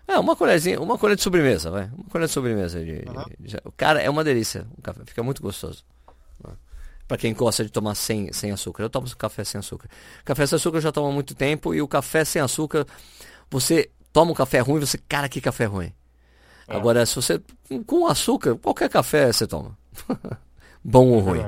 [0.07, 1.85] É, uma colherzinha, uma colher de sobremesa, vai.
[1.85, 2.83] Uma colher de sobremesa.
[2.83, 3.23] De, uhum.
[3.39, 3.57] de.
[3.77, 4.65] Cara, é uma delícia.
[4.77, 5.83] O café fica muito gostoso.
[7.07, 8.83] Para quem gosta de tomar sem, sem açúcar.
[8.83, 9.89] Eu tomo café sem açúcar.
[10.23, 11.73] Café sem açúcar eu já tomo há muito tempo.
[11.73, 12.85] E o café sem açúcar,
[13.49, 15.91] você toma um café ruim, você, cara, que café ruim.
[16.69, 16.75] É.
[16.75, 17.41] Agora, se você.
[17.85, 19.77] Com açúcar, qualquer café você toma.
[20.83, 21.45] Bom ou ruim.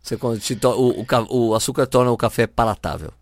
[0.00, 3.12] Você, o, o, o açúcar torna o café palatável.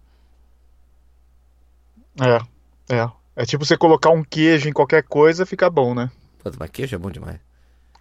[2.21, 3.11] É, é.
[3.37, 6.11] É tipo você colocar um queijo em qualquer coisa, fica bom, né?
[6.59, 7.39] Mas queijo é bom demais.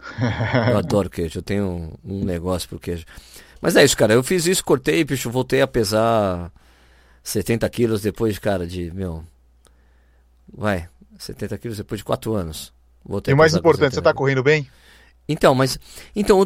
[0.70, 3.04] eu adoro queijo, eu tenho um, um, negócio pro queijo.
[3.60, 4.14] Mas é isso, cara.
[4.14, 6.50] Eu fiz isso, cortei, bicho, voltei a pesar
[7.22, 9.24] 70 quilos depois, cara, de, meu.
[10.54, 10.88] Vai,
[11.18, 12.72] 70 quilos depois de 4 anos.
[13.26, 14.68] E o mais importante, você tá correndo bem?
[15.28, 15.78] Então, mas.
[16.14, 16.44] Então,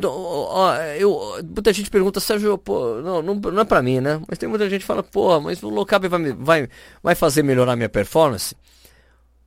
[0.98, 4.20] eu, muita gente pergunta, Sérgio, pô, não, não, não é pra mim, né?
[4.26, 6.68] Mas tem muita gente que fala, pô, mas o low carb vai, vai,
[7.02, 8.56] vai fazer melhorar minha performance?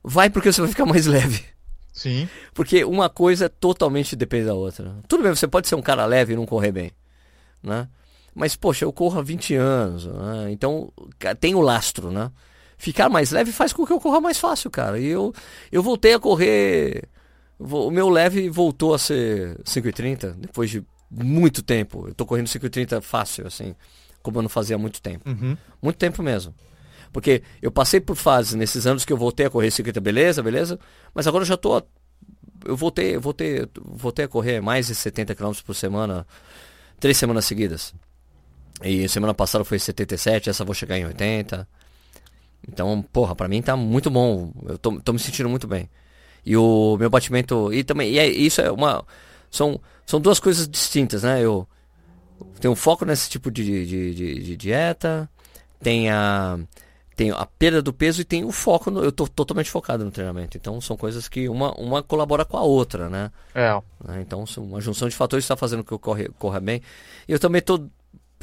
[0.04, 1.44] Vai porque você vai ficar mais leve.
[1.92, 2.28] Sim.
[2.54, 4.96] Porque uma coisa totalmente depende da outra.
[5.08, 6.92] Tudo bem, você pode ser um cara leve e não correr bem,
[7.62, 7.88] né?
[8.36, 10.52] Mas, poxa, eu corro há 20 anos, né?
[10.52, 10.92] então
[11.40, 12.32] tem o lastro, né?
[12.78, 15.00] Ficar mais leve faz com que eu corra mais fácil, cara.
[15.00, 15.34] E eu,
[15.72, 17.08] eu voltei a correr.
[17.60, 22.08] O meu leve voltou a ser 5,30 depois de muito tempo.
[22.08, 23.76] Eu tô correndo 5,30 fácil, assim,
[24.22, 25.30] como eu não fazia há muito tempo.
[25.30, 25.56] Uhum.
[25.82, 26.54] Muito tempo mesmo.
[27.12, 30.80] Porque eu passei por fases nesses anos que eu voltei a correr 50, beleza, beleza.
[31.14, 31.82] Mas agora eu já tô.
[32.66, 36.26] Eu voltei, eu voltei, voltei a correr mais de 70 km por semana,
[37.00, 37.94] três semanas seguidas.
[38.82, 41.68] E semana passada foi 77, essa vou chegar em 80.
[42.68, 44.52] Então, porra, pra mim tá muito bom.
[44.66, 45.90] Eu tô, tô me sentindo muito bem.
[46.46, 47.74] E o meu batimento.
[47.74, 48.12] E também.
[48.12, 49.06] E é, isso é uma.
[49.52, 51.42] São, são duas coisas distintas, né?
[51.42, 51.68] Eu
[52.60, 55.30] tenho um foco nesse tipo de, de, de, de dieta.
[55.82, 56.60] Tem a
[57.16, 60.12] tem a perda do peso e tem o foco no, eu tô totalmente focado no
[60.12, 63.72] treinamento então são coisas que uma, uma colabora com a outra né é
[64.04, 64.22] né?
[64.22, 66.82] então uma junção de fatores está fazendo que eu corre, corra bem
[67.28, 67.88] e eu também estou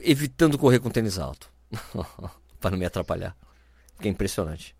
[0.01, 1.51] evitando correr com tênis alto
[2.61, 3.37] para não me atrapalhar
[4.01, 4.75] que é impressionante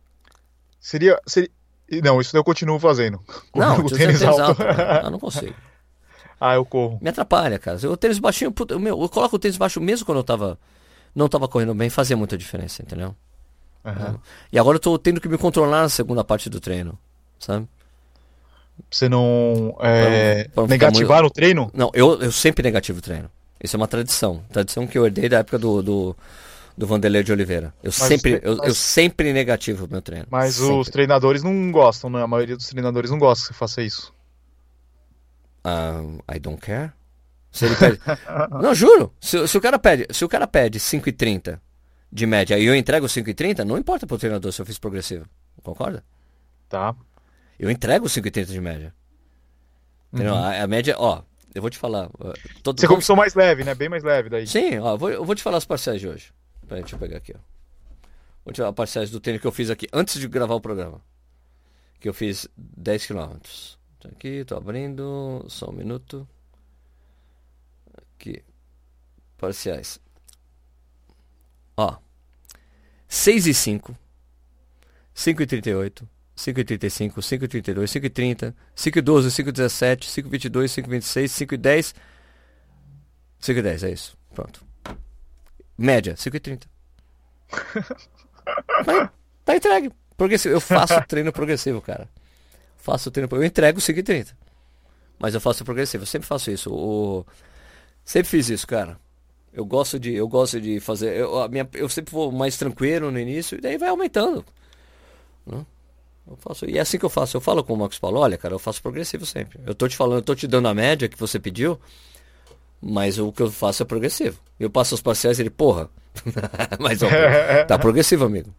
[0.81, 1.51] seria, seria
[2.03, 3.21] não isso eu continuo fazendo
[3.55, 5.55] não o tênis, alto, alto eu não consigo
[6.41, 9.57] ah eu corro me atrapalha cara o tênis baixinho puta, meu, eu coloco o tênis
[9.57, 10.59] baixo mesmo quando eu tava
[11.15, 13.15] não tava correndo bem fazia muita diferença entendeu
[13.85, 14.19] Uhum.
[14.53, 16.99] E agora eu tô tendo que me controlar na segunda parte do treino,
[17.39, 17.67] sabe?
[18.91, 21.33] Você não é, pra, pra negativar muito...
[21.33, 21.71] o treino?
[21.75, 23.31] Não, eu, eu sempre negativo o treino.
[23.63, 24.43] Isso é uma tradição.
[24.51, 26.17] Tradição que eu herdei da época do, do,
[26.77, 27.75] do Vanderlei de Oliveira.
[27.83, 28.69] Eu sempre, eu, mas...
[28.69, 30.27] eu, sempre negativo o meu treino.
[30.31, 30.75] Mas sempre.
[30.75, 32.23] os treinadores não gostam, né?
[32.23, 34.13] A maioria dos treinadores não gosta que você faça isso.
[35.65, 36.93] Um, I don't care.
[37.51, 38.01] Se ele pede...
[38.63, 39.13] não, juro.
[39.21, 41.61] Se, se, o cara pede, se o cara pede 5,30
[42.11, 45.27] de média e eu entrego 5,30, não importa pro treinador se eu fiz progressivo.
[45.63, 46.05] Concorda?
[46.69, 46.95] Tá.
[47.59, 48.95] Eu entrego 5,30 de média.
[50.13, 50.35] Entendeu?
[50.35, 50.43] Uhum.
[50.43, 51.23] A, a, média, ó,
[51.55, 52.09] eu vou te falar.
[52.63, 53.75] Todo, Você começou mais leve, né?
[53.75, 54.47] Bem mais leve daí.
[54.47, 56.33] Sim, ó, vou, eu vou te falar as parciais de hoje.
[56.71, 57.41] Peraí, deixa eu pegar aqui, ó.
[58.45, 61.03] Vou falar as parciais do treino que eu fiz aqui antes de gravar o programa.
[61.99, 63.39] Que eu fiz 10 km.
[64.05, 65.45] Aqui, tô abrindo.
[65.49, 66.29] Só um minuto.
[68.15, 68.45] Aqui.
[69.37, 69.99] Parciais.
[71.77, 71.99] Ó.
[73.09, 73.99] 6 e 5.
[75.13, 76.09] 5 e 38.
[76.37, 80.09] 5 e 35, 5 e 32, 5 e 30, 5 e 12, 5 e 17,
[80.09, 81.95] 5 e 22, 5 e 26, 5 e 10.
[83.41, 84.17] 5 e 10, é isso.
[84.33, 84.70] Pronto.
[85.81, 86.69] Média, 5 e 30.
[89.47, 89.91] Tá, entregue.
[90.15, 90.55] Progressivo.
[90.55, 92.07] Eu faço treino progressivo, cara.
[92.77, 94.37] Faço treino Eu entrego 5 e 30.
[95.19, 96.03] Mas eu faço progressivo.
[96.03, 96.71] Eu sempre faço isso.
[96.71, 97.25] O...
[98.05, 98.99] Sempre fiz isso, cara.
[99.55, 101.17] Eu gosto de, eu gosto de fazer.
[101.17, 104.45] Eu, minha, eu sempre vou mais tranquilo no início e daí vai aumentando.
[105.47, 105.65] Né?
[106.29, 107.39] Eu faço, e é assim que eu faço.
[107.39, 109.59] Eu falo com o Marcos Paulo, olha, cara, eu faço progressivo sempre.
[109.67, 111.81] Eu tô te falando, eu tô te dando a média que você pediu,
[112.81, 114.39] mas o que eu faço é progressivo.
[114.59, 115.89] Eu passo os parciais e ele, porra.
[116.81, 117.09] mas ó,
[117.67, 118.53] tá progressivo, amigo.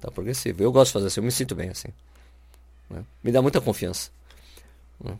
[0.00, 0.62] Tá progressivo.
[0.62, 1.88] Eu gosto de fazer assim, eu me sinto bem assim.
[2.90, 3.04] Né?
[3.22, 4.10] Me dá muita confiança.
[5.02, 5.16] Né?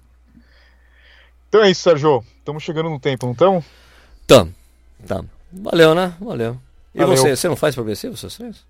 [1.48, 2.24] Então é isso, Sérgio.
[2.38, 3.64] Estamos chegando no tempo, não estamos?
[4.20, 4.52] Estamos.
[5.06, 5.24] Tá.
[5.52, 6.14] Valeu, né?
[6.20, 6.58] Valeu.
[6.94, 7.16] E Valeu.
[7.16, 8.64] você, você não faz progressivo, seus treinos?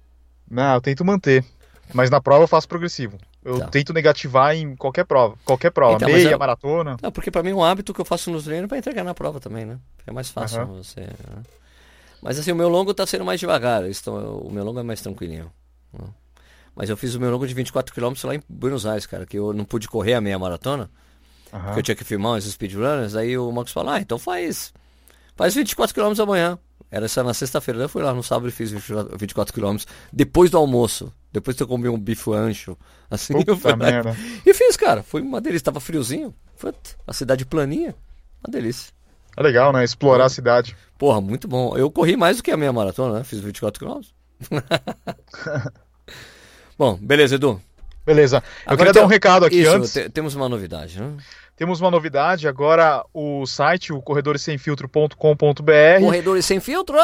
[0.50, 1.44] Não, eu tento manter.
[1.92, 3.18] Mas na prova eu faço progressivo.
[3.44, 3.66] Eu tá.
[3.68, 5.36] tento negativar em qualquer prova.
[5.44, 5.96] Qualquer prova.
[5.96, 6.36] Então, Meia, é...
[6.36, 6.96] maratona.
[7.02, 9.14] Não, porque para mim é um hábito que eu faço nos treinos para entregar na
[9.14, 9.78] prova também, né?
[10.06, 10.82] É mais fácil uhum.
[10.82, 11.00] você.
[11.00, 11.42] Né?
[12.22, 13.88] Mas assim, o meu longo tá sendo mais devagar.
[13.88, 15.50] Então, o meu longo é mais tranquilinho.
[15.92, 16.04] Né?
[16.74, 19.36] Mas eu fiz o meu longo de 24 km lá em Buenos Aires, cara, que
[19.36, 20.88] eu não pude correr a meia maratona.
[21.52, 21.60] Uhum.
[21.60, 23.16] Porque eu tinha que filmar os speedrunners.
[23.16, 24.72] Aí o Marcos falou: ah, então faz
[25.36, 26.58] Faz 24 km amanhã.
[26.90, 27.80] Era essa na sexta-feira.
[27.80, 29.76] Eu fui lá no sábado e fiz 24 km
[30.12, 31.12] depois do almoço.
[31.32, 32.76] Depois que eu comi um bife ancho.
[33.10, 34.16] Assim, Puta eu fui merda.
[34.44, 35.02] E fiz, cara.
[35.02, 35.64] Foi uma delícia.
[35.64, 36.34] Tava friozinho.
[36.56, 36.72] Foi
[37.06, 37.94] a cidade planinha.
[38.44, 38.92] Uma delícia.
[39.36, 39.82] É legal, né?
[39.82, 40.76] Explorar a cidade.
[40.98, 41.76] Porra, muito bom.
[41.76, 43.24] Eu corri mais do que a minha maratona, né?
[43.24, 44.00] Fiz 24 km.
[46.76, 47.60] bom, beleza, Edu.
[48.04, 48.38] Beleza.
[48.38, 49.94] Eu Agora queria dar um recado aqui isso, antes.
[50.12, 51.16] Temos uma novidade, né?
[51.56, 56.00] Temos uma novidade agora, o site, o corredoressemfiltro.com.br.
[56.00, 56.98] Corredores Sem Filtro?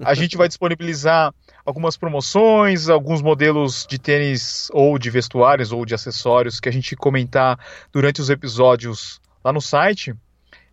[0.00, 1.34] a gente vai disponibilizar
[1.64, 6.94] algumas promoções, alguns modelos de tênis ou de vestuários ou de acessórios que a gente
[6.94, 7.58] comentar
[7.92, 10.14] durante os episódios lá no site.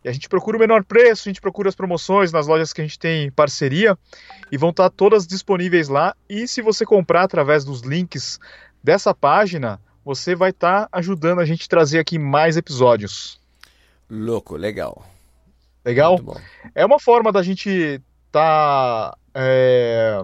[0.04, 2.82] E a gente procura o menor preço, a gente procura as promoções nas lojas que
[2.82, 3.98] a gente tem parceria
[4.52, 6.16] e vão estar todas disponíveis lá.
[6.28, 8.40] E se você comprar através dos links
[8.84, 13.40] dessa página, você vai estar ajudando a gente a trazer aqui mais episódios.
[14.10, 15.06] Louco, legal.
[15.86, 16.20] Legal?
[16.74, 20.24] É uma forma da gente tá é,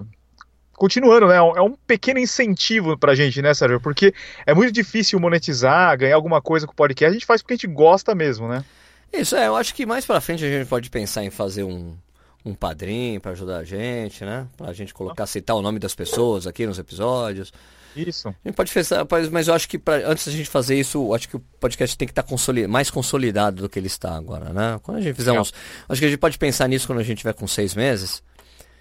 [0.78, 1.36] continuando, né?
[1.36, 3.80] É um pequeno incentivo pra gente, né, Sérgio?
[3.80, 4.14] Porque
[4.46, 7.10] é muito difícil monetizar, ganhar alguma coisa com o podcast.
[7.10, 8.64] A gente faz porque a gente gosta mesmo, né?
[9.12, 9.48] Isso, é.
[9.48, 11.96] Eu acho que mais pra frente a gente pode pensar em fazer um,
[12.44, 14.46] um padrinho para ajudar a gente, né?
[14.56, 17.52] Pra gente colocar, citar o nome das pessoas aqui nos episódios.
[17.96, 18.28] Isso.
[18.28, 18.96] A gente pode fazer,
[19.32, 22.06] mas eu acho que pra, antes da gente fazer isso, acho que o podcast tem
[22.06, 24.78] que estar tá consolidado, mais consolidado do que ele está agora, né?
[24.82, 25.52] Quando a gente fizer uns.
[25.88, 28.22] Acho que a gente pode pensar nisso quando a gente tiver com seis meses.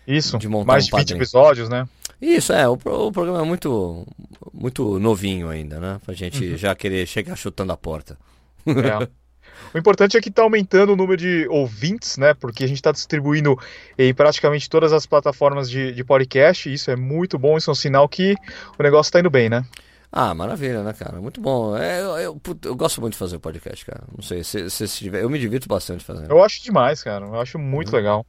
[0.07, 1.87] Isso, de montar mais um de 20 episódios, né?
[2.21, 4.07] Isso, é, o, o, programa é muito,
[4.53, 5.99] muito novinho ainda, né?
[6.03, 6.57] Pra gente uhum.
[6.57, 8.17] já querer chegar chutando a porta.
[8.65, 9.07] É.
[9.73, 12.33] O importante é que está aumentando o número de ouvintes, né?
[12.33, 13.57] Porque a gente está distribuindo
[13.97, 16.69] em praticamente todas as plataformas de, de podcast.
[16.69, 18.35] E isso é muito bom, isso é um sinal que
[18.77, 19.65] o negócio está indo bem, né?
[20.11, 21.19] Ah, maravilha, né, cara?
[21.19, 21.75] Muito bom.
[21.75, 24.03] É, eu, eu, eu, gosto muito de fazer o podcast, cara.
[24.15, 26.31] Não sei, se, se, se tiver, eu me divirto bastante fazendo.
[26.31, 27.25] Eu acho demais, cara.
[27.25, 27.97] Eu acho muito uhum.
[27.97, 28.25] legal.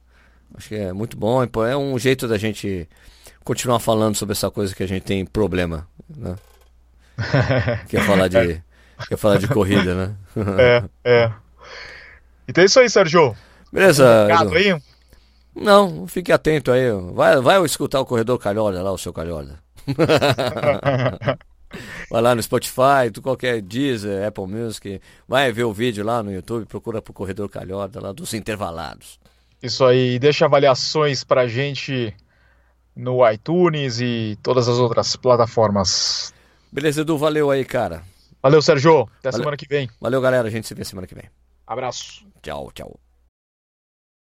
[0.55, 1.43] Acho que é muito bom.
[1.43, 2.87] É um jeito da gente
[3.43, 6.35] continuar falando sobre essa coisa que a gente tem problema, né?
[7.89, 8.61] Quer falar de,
[9.09, 10.15] quer falar de corrida, né?
[10.57, 11.31] é, é.
[12.47, 13.35] Então é isso aí, Sérgio.
[13.71, 14.27] Beleza.
[14.27, 14.81] Um aí?
[15.55, 16.89] Não, fique atento aí.
[17.13, 19.59] Vai, vai escutar o Corredor Calhorda lá, o seu Calhorda.
[22.09, 25.01] vai lá no Spotify, tu qualquer Deezer, Apple Music.
[25.27, 29.19] Vai ver o vídeo lá no YouTube, procura pro Corredor Calhorda lá dos intervalados.
[29.61, 32.15] Isso aí, deixa avaliações pra gente
[32.95, 36.33] no iTunes e todas as outras plataformas.
[36.71, 38.03] Beleza, Edu, valeu aí, cara.
[38.41, 39.01] Valeu, Sérgio.
[39.19, 39.43] Até valeu.
[39.43, 39.89] semana que vem.
[39.99, 40.47] Valeu, galera.
[40.47, 41.25] A gente se vê semana que vem.
[41.67, 42.25] Abraço.
[42.41, 42.99] Tchau, tchau.